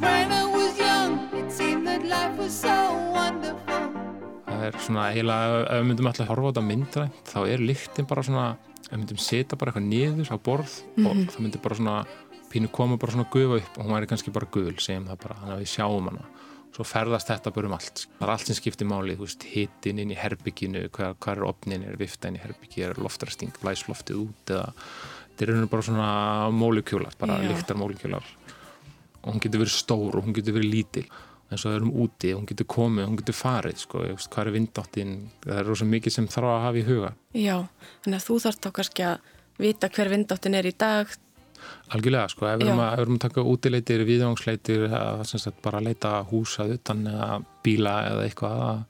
[0.01, 3.20] When I was young, it seemed that life was so wonderful.
[4.61, 8.09] Það er svona eiginlega, ef við myndum alltaf horfa á þetta myndrænt, þá er lyktin
[8.11, 8.43] bara svona,
[8.83, 11.95] ef við myndum setja bara eitthvað niður á borð og það myndi bara svona,
[12.53, 15.39] pínu koma bara svona gufa upp og hún væri kannski bara gul, segjum það bara,
[15.39, 16.27] þannig að við sjáum hana.
[16.77, 18.05] Svo ferðast þetta bara um allt.
[18.19, 21.49] Það er allt sem skiptir máli, þú veist, hitin inn í herbygginu, hvað, hvað er
[21.49, 24.69] opnin, er vifta inn í herbyggi, er loftrasting, læsloftið út eða
[25.41, 26.11] þetta er bara svona
[26.53, 27.49] mólekjúlar, bara Já.
[27.49, 28.29] lyktar mólekjúlar
[29.21, 31.05] og hún getur verið stór og hún getur verið lítil
[31.51, 35.15] eins og það erum úti, hún getur komið, hún getur farið sko, hvað er vindáttin?
[35.45, 37.11] Það er rosa mikið sem þarf að hafa í huga.
[37.35, 37.57] Já,
[38.05, 39.19] þannig að þú þarft þá kannski að
[39.61, 41.07] vita hver vindáttin er í dag.
[41.93, 44.85] algjörlega, sko, ef við erum að, við að taka útileitir, viðvangsleitir
[45.63, 47.27] bara að leita húsað utan eða
[47.63, 48.85] bíla eða eitthvað að-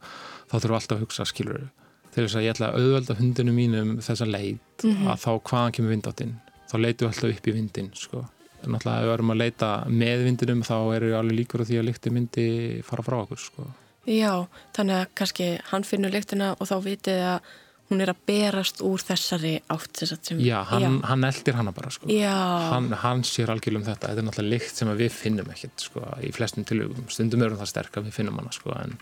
[0.47, 1.69] þá þurfum við alltaf að hugsa, skilur
[2.13, 5.93] til þess að ég ætla að auðvelda hundinu mínum þessa leit, að þá hvaðan kemur
[5.95, 6.33] vindáttin?
[6.71, 8.25] Þá leitum við alltaf upp í vindin sko.
[8.61, 11.87] Náttúrulega ef við erum að leita með vindinum þá eru alveg líkur á því að
[11.89, 12.47] lykti myndi
[12.85, 13.67] fara frá okkur sko.
[14.09, 17.51] Já, þannig að kannski hann finnur lyktina og þá vitið að
[17.91, 21.91] hún er að berast úr þessari átt sagt sem, Já, hann, hann eldir hana bara
[21.91, 22.07] sko.
[22.11, 22.31] Já.
[22.71, 26.03] hann, hann sér algjörlega um þetta þetta er náttúrulega lykt sem við finnum ekkert sko,
[26.23, 28.95] í flestum tilugum, stundum erum það sterk að við finnum hana sko, en,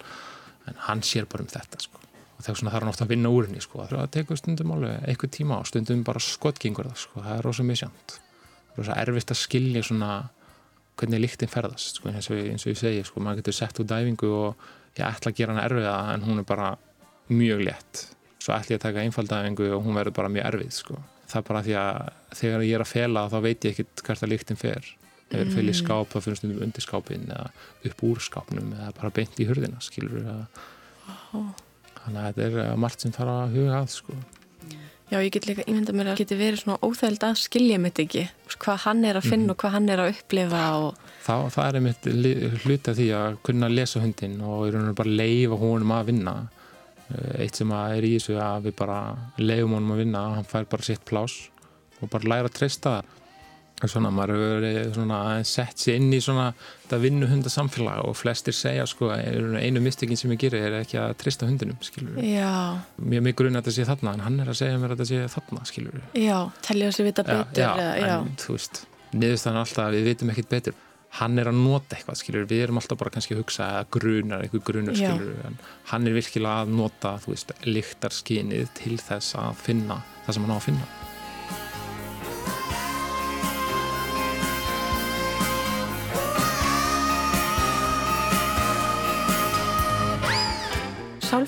[0.72, 2.02] en hann sér bara um þetta sko.
[2.02, 3.86] og þegar svona þarf hann ofta að vinna úr henni sko.
[3.92, 7.24] það tekur stundum alveg eitthvað tíma og stundum bara skotgengur það, sko.
[7.28, 8.18] það er rosa misjant
[8.80, 10.14] rosa erfitt að skilja svona
[11.00, 12.12] hvernig lyktin ferðast sko.
[12.12, 15.32] eins, og, eins og ég segi, sko, maður getur sett úr dæfingu og ég ætla
[15.32, 16.74] að gera hana erfiða en hún er bara
[17.30, 18.08] mjög létt
[18.40, 20.98] svo ætla ég að taka einfaldæfingu og hún verður bara mjög erfið sko.
[21.30, 22.00] það er bara því að
[22.42, 24.92] þegar ég er að fela þá veit ég ekkert hvert að lyktin fer
[25.30, 27.50] ef ég fela í skáp þá fyrir stundum undir skápin eða
[27.90, 30.26] upp úr skápnum eða bara beint í hurðina skilur
[31.30, 34.18] þannig að þetta er margt sem þarf að huga að sko.
[35.10, 38.28] Já, ég get líka ímynda mér að geti verið svona óþægild að skilja mitt ekki.
[38.62, 39.50] Hvað hann er að finna Mhm.
[39.56, 40.96] og hvað hann er að upplifa og
[41.26, 45.58] þá, það er einmitt af því að kunna lesa hundin og í rauninu bara leifa
[45.58, 46.36] honum að vinna.
[47.10, 50.46] Uh, eitt sem að er í þessu að við bara leifum honum að vinna, hann
[50.46, 51.50] fær bara sitt plás
[52.04, 53.06] og bara læra að treysta það
[53.88, 56.50] svona, maður hefur verið aðeins sett sér inn í svona
[56.84, 61.00] þetta vinnuhunda samfélag og flestir segja sko, rauninu einu mistökin sem ég gerir er ekki
[61.00, 62.52] að treysta hundinum, skilur við já,
[63.00, 65.10] mér mig grunn að þetta sé þarna en hann er að segja mér að þetta
[65.14, 66.38] sé þarna, skilur við já,
[66.68, 70.08] telja sér vita betur já, já, já, en þú veist niðurstaðan er alltaf að við
[70.10, 70.74] vitum ekkit betur.
[71.18, 74.44] Hann er að nota eitthvað, skilur við erum alltaf bara kannski að hugsa að grunar,
[74.46, 75.56] eitthvað grunur skilur við, en
[75.90, 77.50] hann er virkilega að nota þú veist,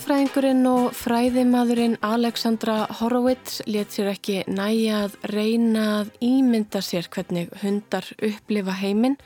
[0.01, 7.51] Sálfræðingurinn og fræðimadurinn Alexandra Horowitz let sér ekki næja að reyna að ímynda sér hvernig
[7.61, 9.19] hundar upplifa heiminn,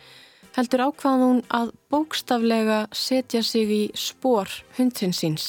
[0.58, 5.46] heldur ákvað hún að bókstaflega setja sig í spór hundsins síns.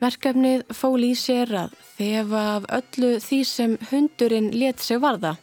[0.00, 5.36] Verkefnið fól í sér að þefa af öllu því sem hundurinn let sig varða.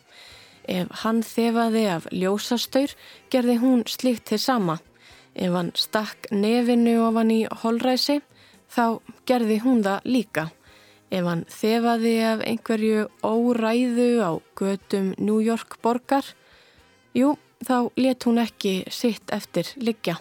[0.65, 2.97] Ef hann þefaði af ljósastaur
[3.30, 4.80] gerði hún slíkt til sama.
[5.36, 8.22] Ef hann stakk nefinu ofan í holræsi,
[8.72, 10.46] þá gerði hún það líka.
[11.12, 16.26] Ef hann þefaði af einhverju óræðu á götum New York borgar,
[17.14, 20.18] jú, þá let hún ekki sitt eftir liggja.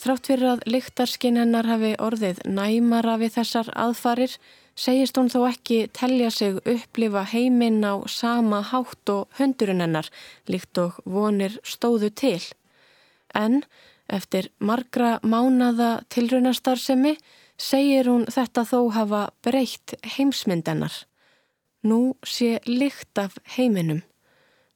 [0.00, 4.32] Þrátt fyrir að lyktarskinn hennar hafi orðið næmara við þessar aðfarir,
[4.72, 10.08] segist hún þó ekki telja sig upplifa heiminn á sama hátt og hundurinn hennar
[10.48, 12.40] líkt og vonir stóðu til.
[13.34, 13.62] En
[14.08, 17.16] eftir margra mánada tilraunastarsemi
[17.60, 20.92] segir hún þetta þó hafa breytt heimsmyndennar.
[21.82, 24.02] Nú sé lykt af heiminum.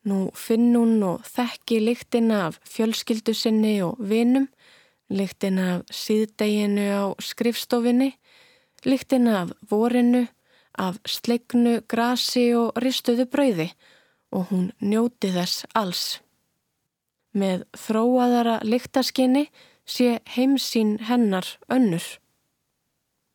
[0.05, 4.51] Nú finn hún og þekki lyktina af fjölskyldu sinni og vinum,
[5.09, 8.13] lyktina af síðdeginu á skrifstofinni,
[8.85, 10.27] lyktina af vorinu,
[10.79, 13.71] af sleiknu, grasi og ristuðu brauði
[14.35, 16.24] og hún njóti þess alls.
[17.35, 19.49] Með þróaðara lyktaskinni
[19.85, 22.05] sé heimsín hennar önnur.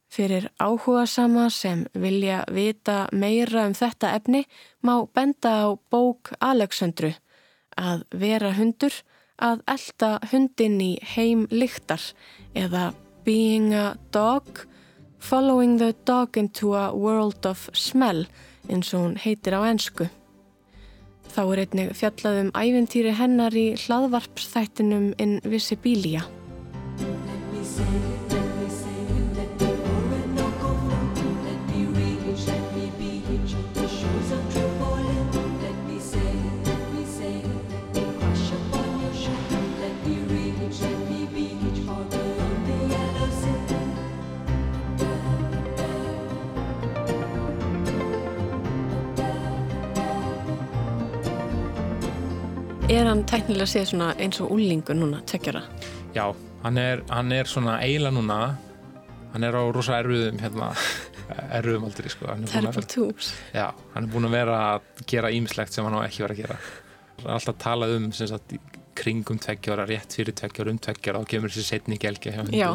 [0.09, 4.45] Fyrir áhuga sama sem vilja vita meira um þetta efni
[4.81, 7.11] má benda á bók Alexandru
[7.77, 8.95] að vera hundur
[9.37, 12.01] að elda hundin í heim lyktar
[12.57, 12.89] eða
[13.23, 14.65] Being a Dog,
[15.19, 18.25] Following the Dog into a World of Smell
[18.69, 20.09] eins og hún heitir á ensku.
[21.29, 26.25] Þá er einnig fjallað um æventýri hennar í hlaðvarpsþættinum Invisibilia.
[52.89, 55.61] Er hann tæknilega séð svona eins og úlingu núna, tekjara?
[56.15, 56.25] Já,
[56.63, 58.37] hann er, hann er svona eiginlega núna
[59.33, 60.71] hann er á rosa erfiðum hérna,
[61.59, 62.25] erfiðum aldrei sko.
[62.31, 63.29] Hann er að- Terrible Twos.
[63.53, 66.41] Já, hann er búin að vera að gera ímislegt sem hann á ekki verið að
[66.41, 66.59] gera.
[67.19, 68.57] Það er alltaf talað um sem sagt,
[68.99, 72.57] kringum tveggjára, rétt fyrir tveggjára, um tveggjára og kemur þessi setni gelgi hjá hundum.
[72.57, 72.73] Já.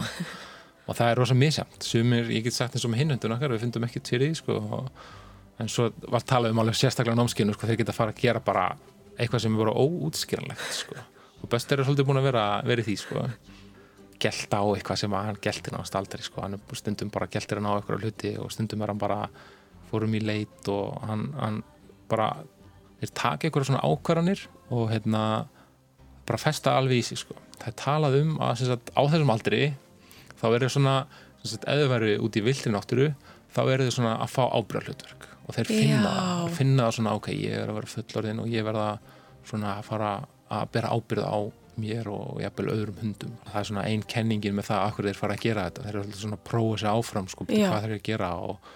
[0.87, 1.83] Og það er rosa misjamt.
[1.85, 4.59] Sumir, ég get sagt eins og með hinnundun okkar, við fundum ekki fyrir því, sko.
[5.63, 8.41] En svo var talað um alveg sérstaklega námskinu, sko, þeir geta að fara að gera
[8.45, 8.65] bara
[9.19, 10.97] eitthvað sem er bara óútskýranlegt, sko.
[11.43, 13.27] Og bestur er svolítið búin að vera, vera í því, sko.
[14.25, 16.43] Gelta á eitthvað sem hann geltir náttúrulega aldrei, sko.
[16.45, 19.21] Hann er stundum bara geltir hann á eitthvað hluti og stundum er hann bara
[19.91, 21.63] fórum í leit og hann, hann
[22.11, 22.31] bara
[23.01, 25.23] þeir taka einhverja svona ákvarðanir og hérna
[26.25, 27.37] bara festa alveg í sig sko.
[27.61, 29.61] það er talað um að sagt, á þessum aldri
[30.41, 30.97] þá er þau svona
[31.45, 33.11] þau væru út í viltri náttúru
[33.55, 36.49] þá eru þau svona að fá ábyrðarhlutverk og þeir finna, Já.
[36.57, 38.89] finna það svona ok, ég er að vera fullorðin og ég verða
[39.45, 40.11] svona að fara
[40.55, 41.39] að bera ábyrð á
[41.75, 45.35] mér og jafnvel öðrum hundum það er svona ein kenningin með það akkur þeir fara
[45.35, 47.67] að gera þetta þeir eru svona að prófa sig áfram sko, Já.
[47.67, 48.69] hvað þeir eru að gera og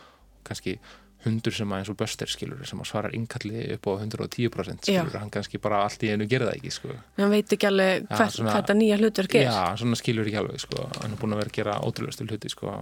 [0.49, 0.79] kannski
[1.25, 5.16] hundur sem að eins og Böster skilur sem að svarar innkalli upp á 110% skilur,
[5.19, 6.95] hann kannski bara allt í einu gera það ekki sko.
[7.19, 9.49] Hann veit ekki alveg Já, hvað þetta nýja hlutverk er.
[9.49, 10.87] Já, svona skilur ekki alveg sko.
[11.03, 12.77] hann er búin að vera að gera ótrúlega stil hluti sko.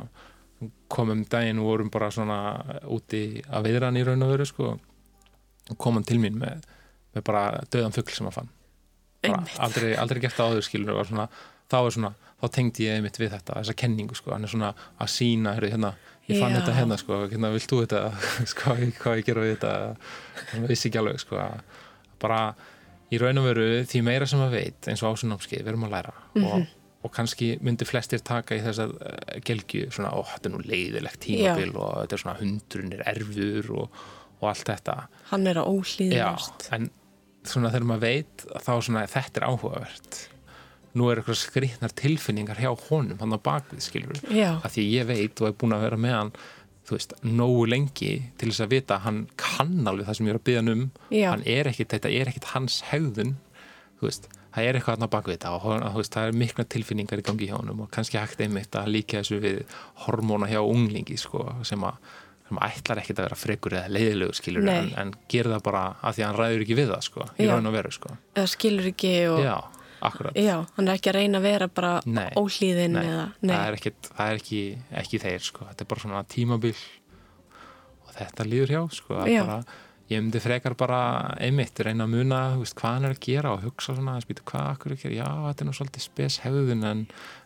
[0.88, 2.38] Komum daginn og vorum bara svona
[2.92, 4.76] úti að veiðran í raun og veru sko.
[5.66, 6.62] og kom hann til mín með,
[7.14, 8.52] með bara döðan fugl sem hann fann.
[9.58, 11.26] Aldrei, aldrei gert það áður skilur svona,
[11.66, 14.70] þá svona, þá tengdi ég einmitt við þetta, þessa kenningu sko, hann er svona
[15.02, 15.90] að sína, hérna,
[16.28, 16.60] ég fann Já.
[16.60, 18.02] þetta hérna sko, hérna, vilt þú þetta?
[18.52, 19.74] Sko, hvað ég gera við þetta?
[20.52, 21.42] Hann vissi ekki alveg sko.
[22.22, 22.40] Bara
[23.10, 25.96] í raun og veru því meira sem maður veit eins og ásunámski, við erum að
[25.96, 26.14] læra.
[26.42, 26.66] Og,
[27.06, 28.94] og kannski myndi flestir taka í þess að
[29.46, 33.72] gelgju svona, ó, þetta er nú leiðilegt tímabil og þetta er svona hundurinn er erfur
[33.80, 34.00] og,
[34.40, 34.96] og allt þetta
[35.32, 36.68] Hann er að Já, óhlýðast.
[36.76, 36.90] en
[37.46, 40.20] svona þegar maður veit þá svona þetta er áhugavert
[40.96, 44.56] nú er eitthvað skrýtnar tilfinningar hjá honum hann á bakvið skilur Já.
[44.64, 46.30] að því ég veit og er búin að vera með hann
[46.86, 50.38] þú veist, nógu lengi til þess að vita hann kann alveg það sem ég er
[50.40, 51.28] að byggja hann um Já.
[51.34, 53.34] hann er ekkit, þetta er ekkit hans hegðun
[54.00, 56.64] þú veist, það er eitthvað hann á bakvið þetta og hann- veist, það er mikla
[56.74, 59.58] tilfinningar í gangi hjá honum og kannski hægt einmitt að líka þessu við
[60.06, 62.00] hormóna hjá unglingi sko, sem að
[62.46, 64.76] sem ætlar ekkit að vera frekur eða leiðilegu skilur Nei.
[64.76, 67.48] en, en gerir það bara að því að hann ræður ekki við það sko, í
[67.50, 68.12] raun og veru sko.
[68.36, 69.40] Eða skilur ekki og...
[69.42, 69.56] já,
[70.06, 72.28] akkurat Já, hann er ekki að reyna að vera bara Nei.
[72.38, 73.24] óhlýðin Nei, eða...
[73.42, 74.60] það er, ekkit, það er ekki,
[75.02, 75.66] ekki þeir sko.
[75.72, 76.74] þetta er bara svona tímabil
[78.06, 79.18] og þetta líður hjá sko.
[79.24, 79.42] að Já.
[79.42, 79.58] bara,
[80.10, 81.00] ég myndi frekar bara
[81.42, 84.68] einmitt reyna að muna veist, hvað hann er að gera og hugsa svona spýta hvað
[84.72, 87.00] akkur er að gera, já þetta er nú svolítið spes hefðun en,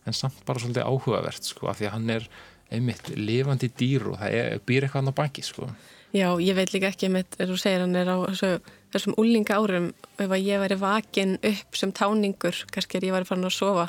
[0.04, 2.28] en samt bara svolítið áhugavert sko, af því að hann er
[2.70, 5.70] einmitt lifandi dýr og það er, býr eitthvað hann á baki sko.
[6.11, 8.52] Já, ég veit líka ekki mitt, er þú segir hann er á þessu,
[8.90, 13.28] þessum úlinga árum ef að ég væri vakin upp sem táningur kannski er ég væri
[13.28, 13.86] farin að sofa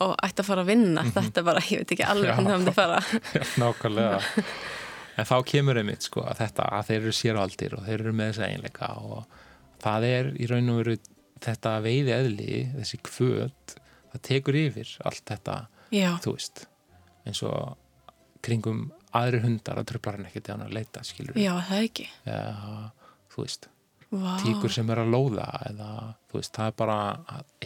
[0.00, 2.76] og ætti að fara að vinna, þetta er bara ég veit ekki alveg það myndi
[2.76, 3.02] fara.
[3.62, 4.22] Nákvæmlega
[5.20, 8.32] en þá kemur einmitt sko að þetta að þeir eru sérvaldir og þeir eru með
[8.32, 9.40] þessa einleika og
[9.84, 10.96] það er í raun og veru
[11.40, 13.76] þetta veiði eðli, þessi kvöt
[14.12, 15.58] það tekur yfir allt þetta
[15.90, 16.64] Já, þú veist,
[17.26, 17.76] eins og
[18.44, 18.84] kringum
[19.16, 22.06] aðri hundar að tröflar hann ekkert eða hann að leita skilur Já, það ekki.
[22.30, 22.74] eða
[23.34, 23.68] þú veist
[24.10, 24.30] Vá.
[24.42, 25.88] tíkur sem er að lóða eða
[26.30, 26.96] þú veist, það er bara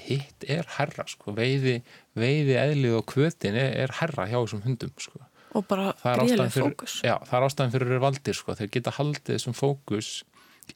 [0.06, 1.78] hitt er herra sko, veiði,
[2.20, 5.22] veiði eðlið og kvötin er, er herra hjá þessum hundum sko.
[5.54, 6.98] Og bara gríðlega fókus.
[7.06, 10.10] já, það er ástæðan fyrir valdir sko, þeir geta haldið þessum fókus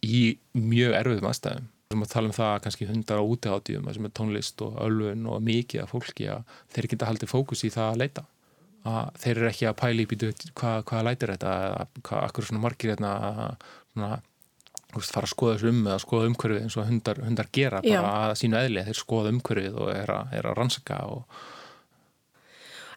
[0.04, 3.86] í mjög erfiðum aðstæðum við erum að tala um það að kannski hundar á útiháttíðum
[3.96, 7.70] sem er tónlist og ölfun og mikið af fólki að þeir geta haldið fókus í
[7.72, 8.24] það að leita
[8.88, 12.62] að þeir eru ekki að pæla í býtu hvað, hvað lætir þetta eða akkur svona
[12.62, 13.12] margir hérna
[13.94, 14.10] svona,
[14.92, 17.82] þú veist, fara að skoða þessu um eða skoða umhverfið eins og hundar, hundar gera
[17.84, 17.96] Já.
[17.96, 21.40] bara að sínu eðli, þeir skoða umhverfið og er að, er að rannsaka og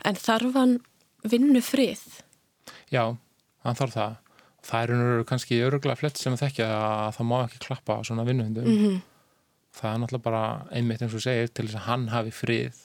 [0.01, 0.79] En þarf hann
[1.23, 2.03] vinnu frið?
[2.91, 3.05] já,
[3.65, 4.17] hann þarf það.
[4.61, 8.05] Það er nú kannski öruglega flett sem að þekkja að það má ekki klappa á
[8.05, 8.67] svona vinnuhundum.
[8.67, 8.99] Mm
[9.75, 10.45] það er náttúrulega bara
[10.75, 12.81] einmitt eins og segir til þess að hann hafi frið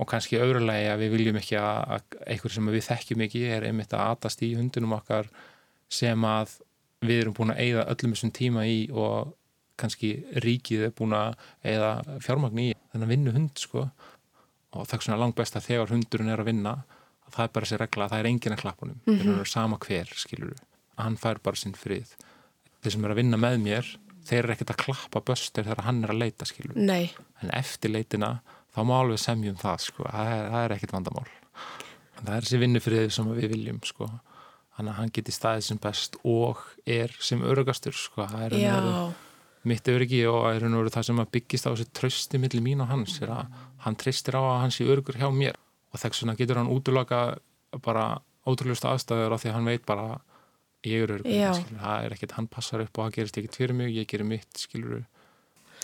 [0.00, 3.66] og kannski öðrulegi að við viljum ekki að, að einhver sem við þekkjum ekki er
[3.68, 5.30] einmitt að atast í hundunum okkar
[5.92, 6.56] sem að
[7.02, 9.32] við erum búin að eyða öllum þessum tíma í og
[9.80, 10.12] kannski
[10.44, 11.92] ríkið er búin að eyða
[12.22, 13.86] fjármagn í þennan vinnu hund sko.
[14.72, 16.74] Og það er svona langt best að þegar hundurinn er að vinna
[17.32, 19.22] það er bara þessi regla að það er enginn að klappunum mm -hmm.
[19.22, 20.60] þeir eru sama hver skilur
[21.00, 22.14] hann fær bara sinn frið.
[22.82, 23.92] Þeir sem eru að vinna með mér
[24.26, 27.10] þeir eru ekkert að klappa böstir þegar hann er að leita skilur Nei,
[27.42, 28.36] en eftir leitina
[28.74, 31.26] þá má alveg semjum það sko, það er, það er ekkert vandamál.
[32.18, 34.08] En það er þessi vinnufrið sem við viljum sko,
[34.76, 39.12] þannig að hann geti staðið sem best og er sem örugastur sko, það er
[39.68, 43.34] mitt öryggi og er það sem byggist á þessi trösti millir mín og hans er
[43.34, 45.58] að hann treystir á að hann sé örugur hjá mér
[45.92, 47.22] og þess vegna getur hann útloka
[47.84, 48.06] bara
[48.48, 50.06] ótrúlega aðstæður af því að hann veit bara
[50.82, 51.52] ég er Já.
[51.54, 54.26] skilur, það er ekkert hann passar upp og það gerist ekkert fyrir mig, ég gerir
[54.26, 55.04] mitt skilur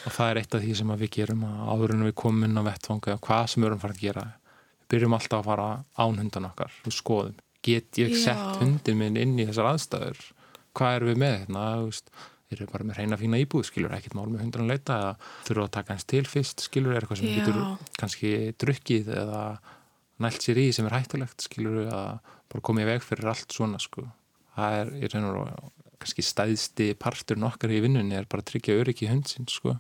[0.07, 2.59] og það er eitt af því sem við gerum að áður en við komum inn
[2.59, 4.25] á vettvang eða hvað sem við erum farið að gera
[4.79, 6.75] við byrjum alltaf að fara án hundan okkar.
[6.87, 10.21] Við skoðum, get ég sett hundin minn inn í þessar aðstæður?
[10.79, 12.13] Hvað erum við með hérna þú veist,
[12.49, 15.11] erum við bara með reyna fína íbúð skilur ekkert mál með hundan að leita eða
[15.49, 17.41] þurfa að taka hans til fyrst skilur er eitthvað sem Já.
[17.43, 17.59] getur
[18.01, 18.33] kannski
[18.63, 19.43] drukkið eða
[20.23, 23.81] nælt sér í sem er hættulegt skilur að bara komið í veg fyrir allt svona
[23.83, 24.07] sko
[24.57, 28.79] það er í raun og kannski stæðsti partur nokkar í vinnunni er bara að tryggja
[28.81, 29.77] öryggi hundsinn sko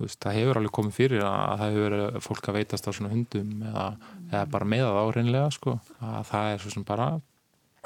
[0.00, 3.12] veist, það hefur alveg komið fyrir að það hefur verið fólk að veitast á svona
[3.12, 3.86] hundum eða,
[4.30, 7.08] eða bara með það áhreinlega sko að það er svo sem bara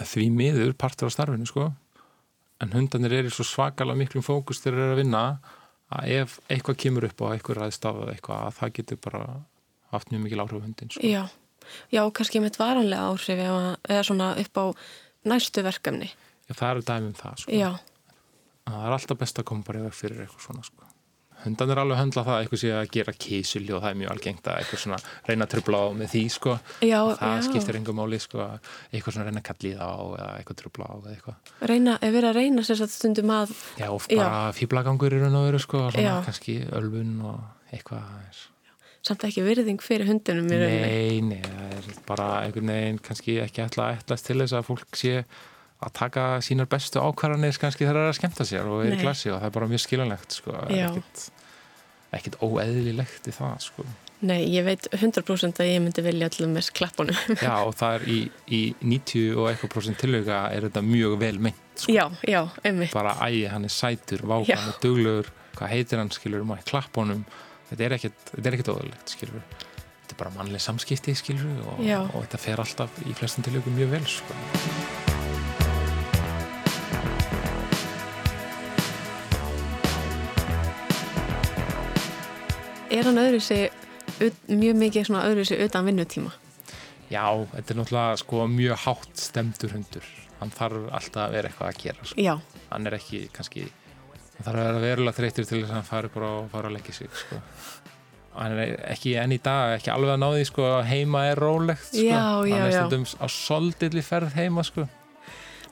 [0.05, 1.69] því miður partur á starfinu sko
[2.63, 5.25] en hundanir eru svo svakalega miklum fókus þegar þeir eru að vinna
[5.95, 9.25] að ef eitthvað kemur upp á eitthvað ræðst af eitthvað að það getur bara
[9.95, 11.07] haft mjög mikil áhrif hundin sko.
[11.07, 11.25] já.
[11.95, 14.65] Já, kannski með varanlega áhrif eða, eða svona upp á
[15.31, 16.13] næstu verkefni.
[16.49, 17.59] Já, það eru dæmi um það sko.
[17.59, 17.71] Já,
[18.65, 20.91] að það er alltaf best að koma bara í veg fyrir eitthvað svona sko.
[21.45, 23.97] hundan er alveg að höndla það að eitthvað sé að gera kísuli og það er
[24.01, 26.55] mjög algengt að eitthvað svona reyna að trubla á með því sko.
[26.81, 27.43] já, það já.
[27.49, 28.47] skiptir engum máli sko,
[28.89, 32.17] eitthvað svona reyna að kalli það á eða eitthvað trubla á eða eitthvað Reyna, ef
[32.17, 35.61] við að reyna sér satt stundum að, já, og bara fýblagangur í raun og veru
[35.61, 36.17] sko, svona Já.
[36.31, 38.43] kannski ölfun og eitthvað aðeins.
[39.05, 40.93] Samt ekki virðing fyrir hundinum í rauninni.
[40.93, 44.69] nei, nei, það er bara einhvern veginn kannski ekki ætla að ætlast til þess að
[44.71, 45.17] fólk sé
[45.85, 48.97] að taka sínar bestu ákvarðanir kannski þegar það er að skemmta sér og er í
[48.97, 49.03] Nei.
[49.05, 51.27] klassi og það er bara mjög skiljanlegt sko, er ekkit,
[52.21, 53.85] ekkit óeðlilegt í það sko.
[54.25, 57.19] Nei, ég veit 100% að ég myndi vilja allir með klappunum.
[57.45, 61.35] Já, og það er í, í 90 og eitthvað prósent tilöga er þetta mjög vel
[61.45, 61.93] meint sko.
[61.93, 62.95] já, já, einmitt.
[62.95, 64.57] bara ægi, hann er sætur, vák, Já.
[64.63, 65.29] hann er duglegur
[65.59, 67.27] hvað heitir hann, skilur, maður klapp honum
[67.71, 69.43] þetta er er ekkit óðurlegt, skilur
[70.05, 73.95] þetta er bara mannleg samskipti, skilur og, og þetta fer alltaf í flestum tilögum mjög
[73.97, 74.37] vel, sko.
[82.95, 83.73] Er hann öðru sig,
[84.47, 86.31] mjög mikið svona öðru sig utan vinnutíma?
[87.11, 90.07] Já, þetta er náttúrulega sko mjög hátt stemdur hundur.
[90.39, 92.37] Hann þarf alltaf að vera eitthvað að gera sko.
[92.71, 93.65] Hann er ekki, kannski
[94.35, 96.97] hann þarf að vera verulega þreytur til þess að fari bara og fara að leggja
[97.01, 97.41] sig, sko
[98.35, 102.03] ekki enn í dag, ekki alveg að ná því sko, að heima er rólegt sko.
[102.03, 104.89] Já, já, hann er stundum á soldilli ferð heima sko.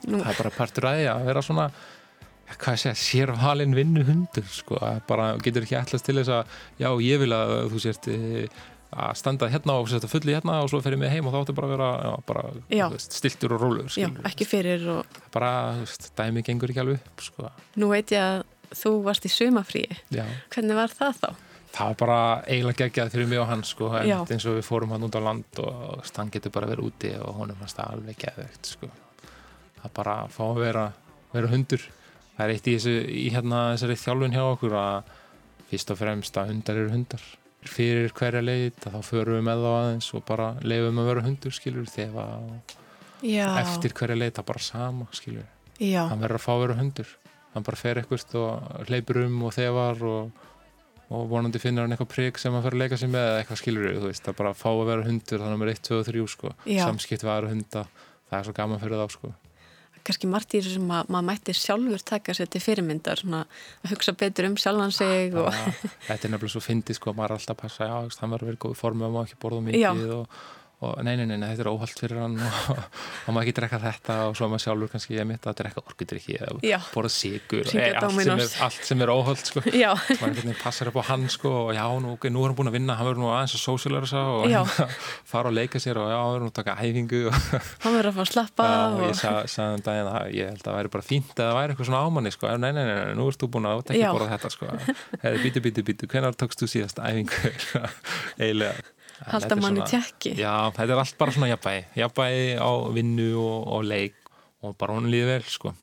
[0.07, 1.71] Nú- það er bara partur að því að vera svona
[2.53, 6.45] segja, sérvalinn vinnu hundur sko, bara getur ekki ætlast til þess að
[6.79, 8.47] já, ég vil að þú sért eh,
[8.93, 11.39] að standa hérna og setja fulli hérna og svo fer ég með heim og þá
[11.41, 12.43] áttu bara að vera já, bara,
[12.93, 14.25] veist, stiltur og skilurðu.
[14.29, 17.49] ekki fyrir og bara, veist, dæmi gengur ekki alveg upp sko.
[17.81, 18.43] nú veit ég að
[18.77, 19.97] þú varst í sumafríi.
[20.13, 21.29] já Hvernig var það þá?
[21.73, 24.19] það var bara eiginlega geggjað fyrir mig og hann sko, en Já.
[24.29, 27.39] eins og við fórum hann út á land og hann getur bara verið úti og
[27.39, 28.89] honum fannst það alveg geðvegt sko.
[29.81, 30.83] það bara að fá að vera,
[31.33, 31.87] vera hundur
[32.35, 35.15] það er eitt í, þessu, í hérna, þessari þjálfun hjá okkur að
[35.71, 37.25] fyrst og fremst að hundar eru hundar
[37.73, 41.25] fyrir hverja leit að þá förum við með þá aðeins og bara leifum að vera
[41.25, 41.89] hundur skilur
[43.23, 45.47] Já, eftir hverja leita bara sama skilur
[45.79, 47.13] já, hann verður að fá að vera hundur
[47.53, 50.49] hann bara fer eitthvað og hleypur um og þefar og,
[51.13, 53.61] og vonandi finnur hann eitthvað prik sem hann fer að leika sig með eða eitthvað
[53.61, 56.05] skilur þú veist, að bara fá að vera hundur þannig að maður 1, 2 og
[56.09, 56.53] 3 sko.
[56.65, 56.83] Já.
[56.87, 57.87] samskipt við aðra hunda,
[58.29, 59.33] það er svo gaman fyrir þá sko.
[60.03, 63.45] Kannski margt í þessu sem að maður mætti sjálfur taka sér til fyrirmyndar, svona
[63.85, 65.47] að hugsa betur um sjálfan sig og
[66.09, 68.59] þetta er nefnilega svo fyndið sko, maður er alltaf að passa, já, hann verður verið
[68.65, 70.41] góð formu og maður ekki borða mikið og,
[70.83, 72.79] og nei, nei, nei, nei, þetta er óholt fyrir hann og,
[73.27, 75.83] og maður ekki drekka þetta og svo er maður sjálfur kannski ég mitt að drekka
[75.87, 76.55] orkudrykki eða
[76.93, 77.63] borða sigur,
[78.03, 79.63] allt, er- allt sem er óholt sko.
[80.21, 82.77] Maður passar upp á hann sko og já, nú, ok, nú er hann búin að
[82.79, 84.49] vinna, hann verður nú aðeins að sósílarisa og
[85.33, 87.37] fara og leika sér og já, hann verður nú að taka æfingu og,
[87.85, 90.51] hann verður að fá að slappa og, og ég sa- sagði um daginn að ég
[90.53, 92.83] held að það væri bara fínt eða það væri eitthvað svona ámanni sko, nei, nei,
[92.83, 94.09] nei, nei, nú ert þú búin að Já.
[94.13, 94.51] borða þetta
[99.31, 101.85] halda manni tjekki Já, þetta er allt bara svona jafnvægi.
[102.01, 104.19] Jafnvægi á vinnu og, og leik
[104.63, 105.73] og bara hún líði vel sko.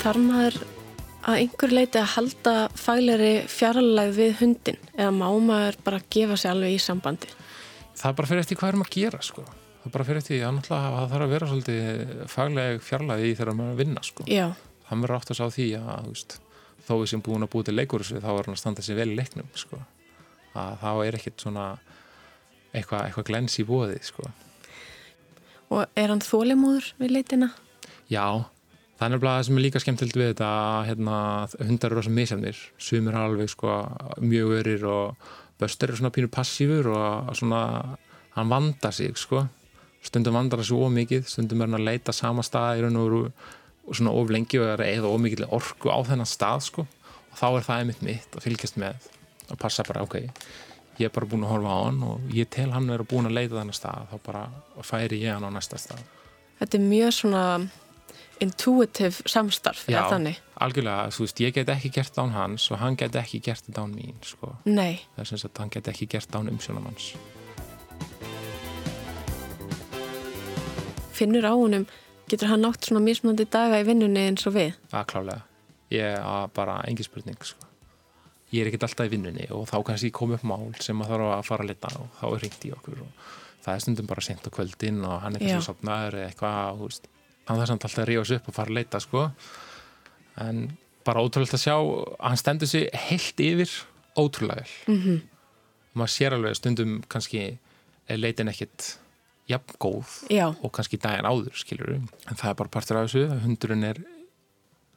[0.00, 0.54] Þarf maður
[1.28, 6.50] að einhver leiti að halda faglegri fjarlægð við hundin eða má maður bara gefa sig
[6.50, 7.28] alveg í sambandi
[8.00, 9.44] það bara fyrir eftir hvað erum að gera sko.
[9.84, 13.70] það bara fyrir eftir, það það þarf að vera svolítið fagleg fjarlæði í þegar maður
[13.70, 14.28] er að vinna sko.
[14.90, 16.36] hann verður átt að sá því að veist,
[16.86, 19.10] þó við sem búin að búið til leikursu þá er hann að standa sér vel
[19.12, 19.82] í leiknum sko.
[20.54, 21.66] að þá er ekkit svona
[22.74, 24.30] eitthvað eitthva glens í bóði sko.
[25.70, 27.52] og er hann þólimóður við leitina?
[28.10, 28.46] já,
[28.98, 31.20] það er það sem er líka skemmtild við þetta að hérna,
[31.60, 33.76] hundar eru rosa misjafnir sumir alveg sko,
[34.20, 35.30] mjög örir og
[35.60, 37.62] Böster er svona pínu passífur og svona,
[38.36, 39.46] hann vandar sig sko.
[40.02, 43.08] stundum vandar hann svo ómikið stundum er hann að leita sama stað í raun og
[43.08, 43.32] veru
[43.86, 46.86] og svona of lengi og er eða ómikið orku á þennan stað sko.
[47.32, 49.10] og þá er það einmitt mitt að fylgjast með
[49.50, 50.16] og passa bara, ok
[51.00, 53.36] ég er bara búin að horfa á hann og ég tel hann vera búin að
[53.36, 54.42] leita þennan stað þá bara
[54.84, 56.00] færi ég hann á næsta stað
[56.60, 57.44] Þetta er mjög svona
[58.40, 60.04] intuitive samstarf, Já.
[60.60, 63.84] algjörlega, þú veist, ég get ekki gert án hans og hann get ekki gert þetta
[63.84, 64.56] án mín sko.
[64.64, 67.12] Nei, það er sem sagt, hann get ekki gert án umsjónum hans
[71.20, 71.84] finnur á honum,
[72.30, 74.78] getur hann nátt svona mismunandi daga í vinnunni eins og við?
[74.92, 75.42] það er klálega,
[75.92, 77.68] ég er bara engin spurning sko.
[78.54, 81.36] ég er ekkert alltaf í vinnunni og þá kannski kom upp mál sem maður þarf
[81.36, 83.30] að fara að leta og þá er ringt í okkur og
[83.60, 86.88] það er stundum bara sent á kvöldin og hann er kannski sopnaður eða eitthvað, þú
[86.88, 87.10] veist
[87.50, 89.24] hann þarf samt alltaf að rífa sig upp og fara að leita sko.
[90.40, 90.62] en
[91.04, 93.70] bara ótrúlega að sjá að hann stendur sig heilt yfir
[94.16, 95.20] ótrúlega vel Mm -hmm.
[95.94, 97.58] maður sér alveg að stundum kannski
[98.08, 98.98] er leitin ekkit
[99.48, 103.26] jafn góð Já, og kannski daginn áður skilur en það er bara partur af þessu
[103.30, 103.96] að hundurinn er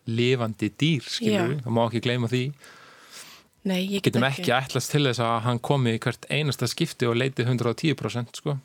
[0.08, 1.62] lifandi dýr skilur Já.
[1.64, 2.43] það má ekki gleyma því
[3.64, 4.41] nei, get getum ekki.
[4.41, 8.58] ekki ætlast til þess að hann komi í hvert einasta skipti og leiti 110% sko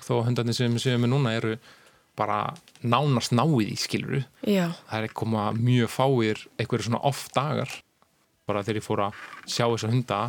[0.00, 1.58] þó að hundarnir sem við séum núna eru
[2.18, 2.40] bara
[2.82, 7.70] nánast náið í skilur Já, það er koma mjög fáir einhverju svona off dagar.
[8.48, 10.20] Bara þegar ég fór að sjá þessa hunda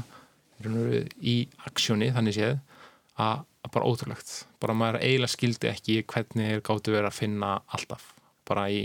[1.23, 1.35] í
[1.69, 2.57] aksjóni þannig séð
[3.19, 4.29] að að bara ótrúlegt.
[4.63, 8.05] Bara maður eiginlega skildi ekki hvernig þeir gáttu verið að finna alltaf.
[8.47, 8.83] Bara í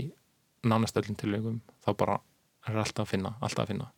[0.67, 2.17] nánast öllum tilvægum þá bara
[2.67, 3.91] er alltaf að finna alltaf að finna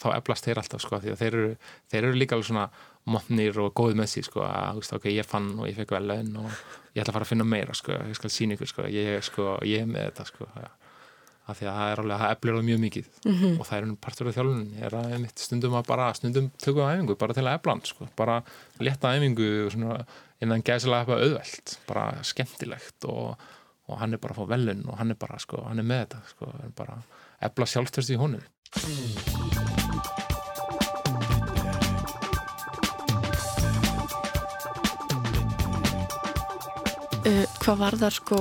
[0.00, 1.56] þá eflast þeir alltaf sko því að þeir eru,
[1.92, 2.68] þeir eru líka alveg svona
[3.06, 6.36] motnir og góð með sig sko að ok, ég fann og ég fekk vel laun
[6.40, 6.50] og
[6.94, 9.58] ég ætla að fara að finna meira sko, ég skal sína ykkur sko, ég, sko,
[9.68, 10.48] ég er með þetta sko
[11.44, 13.50] af því að það er alveg, það eflir það mjög mikið Mhm.
[13.60, 16.94] og það er partur af þjálfunni er að einmitt stundum að bara, stundum tökum við
[16.94, 18.38] æfingu bara til að efla hann sko, bara
[18.80, 19.98] létta æfingu svona
[20.40, 23.36] innan gæsilega eitthvað auðvelt, bara skemmtilegt og,
[23.88, 26.06] og hann er bara að fá velun og hann er bara, sko, hann er með
[26.06, 26.96] þetta sko, bara
[27.44, 29.83] efla sjálfstörst í honum
[37.26, 38.40] uh, hvað var það sko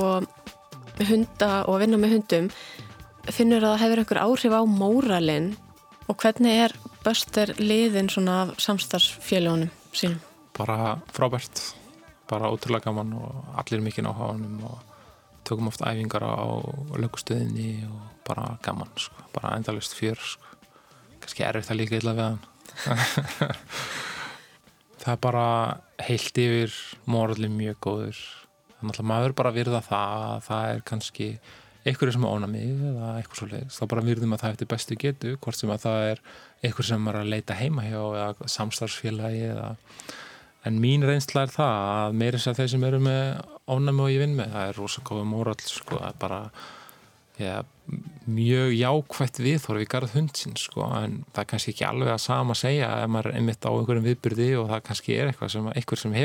[1.03, 2.49] hunda og að vinna með hundum
[3.31, 5.53] finnur að það hefur einhver áhrif á móralin
[6.11, 6.71] og hvernig er
[7.03, 10.19] Buster liðin svona af samstarfsfélagunum sínum?
[10.55, 11.55] bara frábært
[12.29, 14.77] bara ótrúlega gaman og allir mikið á hánum og
[15.43, 16.45] tökum oft æfingar á
[16.95, 19.15] lögustöðinni og bara gaman sko.
[19.34, 20.45] bara endalist fjör sko.
[21.19, 22.41] kannski erfitt að líka illa við hann
[25.03, 25.47] það er bara
[25.99, 26.71] heilt yfir
[27.05, 28.42] moralin mjög góður
[28.91, 31.29] þannig að maður bara virða það að það er kannski
[31.84, 34.97] einhverju sem er ónami eða eitthvað svo leiðis, þá bara virðum að það eftir bestu
[34.99, 36.21] getu, hvort sem að það er
[36.63, 39.73] einhver sem er að leita heima hjá eða samstarfsfélagi eða
[40.63, 43.25] en mín reynsla er það að meira þess að þeir sem eru með
[43.73, 46.39] ónæmi og ég vinn með, það er rosa góða mórall sko, það er bara
[47.41, 47.57] ja,
[48.29, 52.55] mjög jákvætt viðhorf í garð hundsinn sko, en það er kannski ekki alveg að sama
[52.55, 56.03] segja ef maður er einmitt á einhverjum viðbyrði og það kannski er eitthvað sem, eitthvað
[56.05, 56.15] sem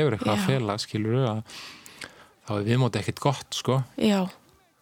[2.49, 4.23] þá er viðmóti ekkert gott sko Já,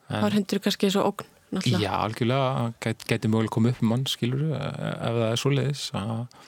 [0.07, 1.83] þá en, er hundur kannski svo ógn náttúrulega.
[1.83, 6.41] Já, algjörlega, gæti, gæti mögulega komið upp um mann, skilur ef það er svoleiðis að,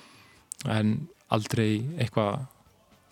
[0.76, 0.96] en
[1.36, 2.42] aldrei eitthvað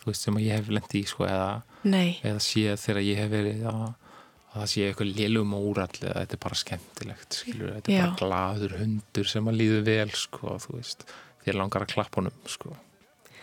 [0.02, 1.54] þú veist, sem ég hef lendi í sko, eða,
[1.86, 3.86] eða séð þegar ég hef verið að,
[4.48, 8.04] að það sé eitthvað lélum órall eða þetta er bara skemmtilegt skilur, þetta er Já.
[8.06, 11.08] bara glaður hundur sem að líður vel sko, þú veist,
[11.46, 12.76] þér langar að klappa honum sko,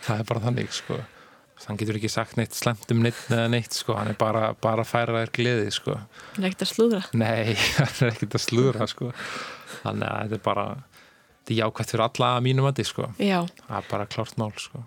[0.05, 1.01] það er bara þannig sko,
[1.63, 4.83] hann getur ekki sagt neitt slemt um neitt eða neitt sko, hann er bara, bara
[4.83, 6.99] að færa þér gleði sko það er ekkert að slúðra.
[7.15, 9.13] Nei, það er ekkert að slúðra sko.
[9.85, 13.07] Þannig að þetta er bara þetta er jákvæmt fyrir alla að mínum að sko.
[13.21, 14.83] Já, það er bara klárt mál sko.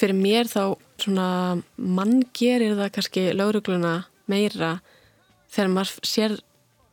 [0.00, 0.62] fyrir mér þá
[1.00, 1.26] svona
[1.76, 3.94] mann gerir það kannski laurugluna
[4.30, 4.78] meira
[5.50, 6.36] þegar maður sér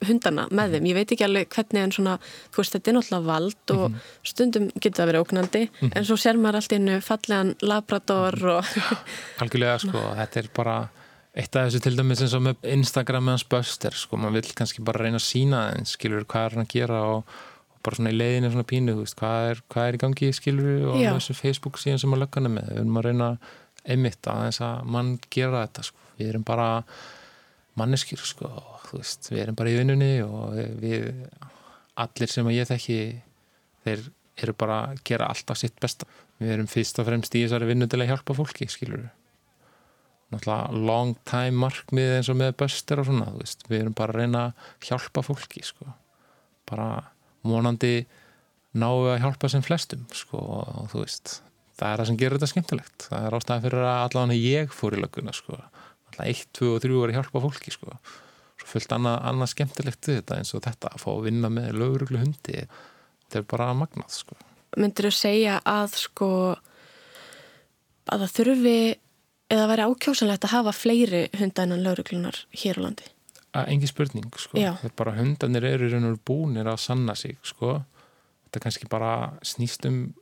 [0.06, 0.90] hundana með þeim.
[0.92, 2.18] Ég veit ekki alveg hvernig en svona,
[2.54, 6.38] þú veist, þetta er náttúrulega vald og stundum getur það verið ógnandi en svo sér
[6.42, 8.72] maður allt í hennu fallegan labrador og
[9.42, 10.78] algjörlega sko, þetta er bara
[11.38, 14.56] eitt af þessu til dæmis eins og með Instagram með hans Buster sko, maður vill
[14.58, 17.36] kannski bara reyna að sína þeim, skilur hvað er hann að gera og,
[17.74, 20.32] og bara svona í leiðinu svona pínu, þú veist, hvað er, hvað er í gangi
[20.34, 23.30] skilur og þessu Facebook síðan sem að löggana með, við erum að reyna
[23.88, 26.72] einmitt að þess að mann gera þetta sko, við erum bara
[27.78, 28.50] manneskjur sko,
[28.94, 31.10] veist, við erum bara í vinnunni og við
[31.98, 33.00] allir sem að ég þekki
[33.86, 34.08] þeir
[34.38, 36.08] eru bara að gera alltaf sitt besta
[36.38, 39.08] við erum fyrst og fremst í þessari vinnu til að hjálpa fólki, skilur
[40.34, 44.22] náttúrulega long time markmið eins og með Buster og svona, veist við erum bara að
[44.22, 45.88] reyna að hjálpa fólki sko.
[46.68, 46.88] bara
[47.48, 48.06] vonandi
[48.78, 51.40] við að hjálpa sem flestum sko, og þú veist
[51.80, 54.98] það er það sem gerir þetta skemmtilegt það er ástæðan fyrir að allavega ég fór
[54.98, 55.58] í lögguna sko.
[56.12, 57.98] alltaf 1, 2 og 3 er að hjálpa fólki sko.
[58.68, 62.22] Fullt annað, annað skemmtilegt við þetta eins og þetta að fá að vinna með löguruglu
[62.22, 64.38] hundi þetta er bara magnað sko.
[64.78, 66.32] myndir þú segja að sko
[68.08, 68.80] að það þurfi
[69.54, 73.08] eða væri ákjósanlegt að hafa fleiri hunda innan lauruglunar hér á landi.
[73.58, 74.60] engi spurning sko.
[74.60, 77.82] Er bara hundanir eru í raun og búnir að sanna sig sko.
[78.48, 80.14] þetta kannski bara snýst um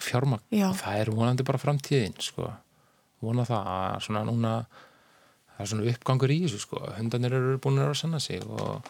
[0.00, 0.70] fjármagn Já.
[0.70, 2.52] og það er vonandi bara framtíðin sko.
[3.20, 4.66] vona það að svona núna
[5.60, 6.80] það er svona uppgangur í þessu sko.
[6.96, 8.86] hundanir eru búnir að sanna sig og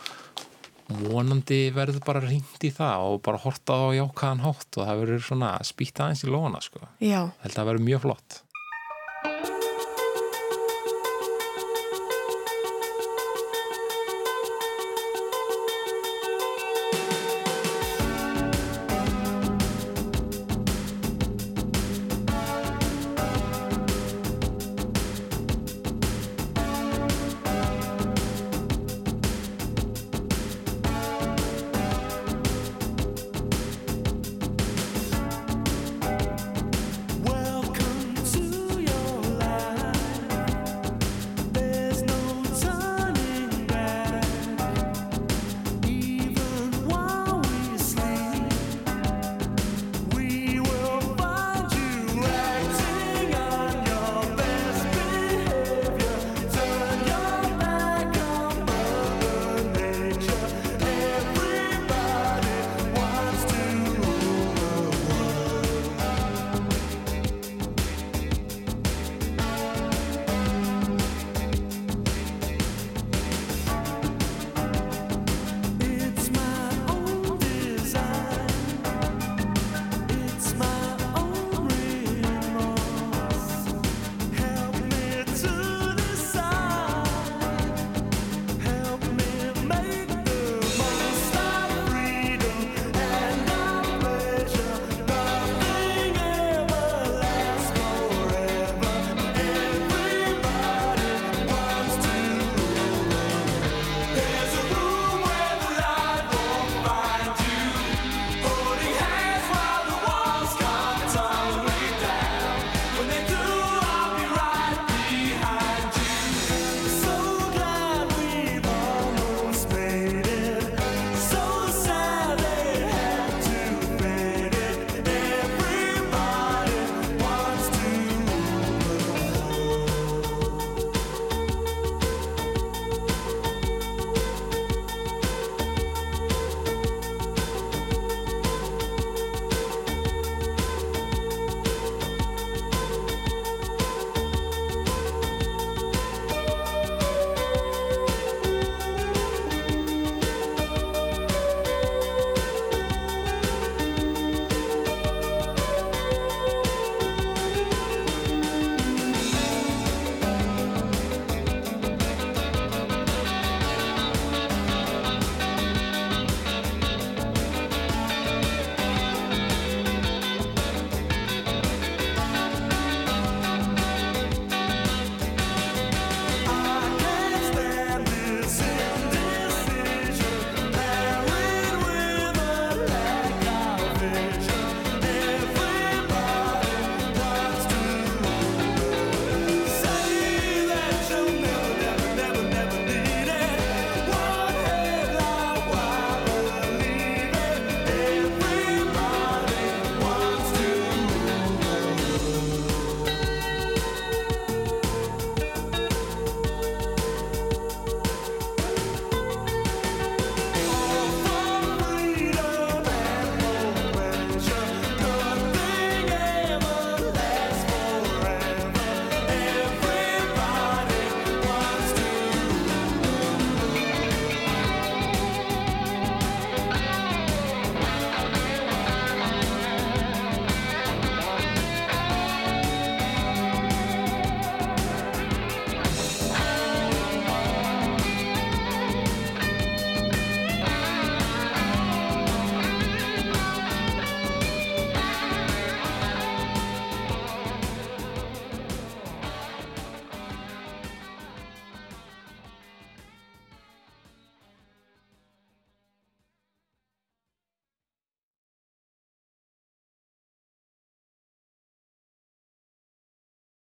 [1.11, 5.27] vonandi verður bara ringt í það og bara horta á jákaðan hátt og það verður
[5.27, 6.83] svona spýta aðeins í lóna sko.
[7.03, 8.41] Já, held að það verður mjög flott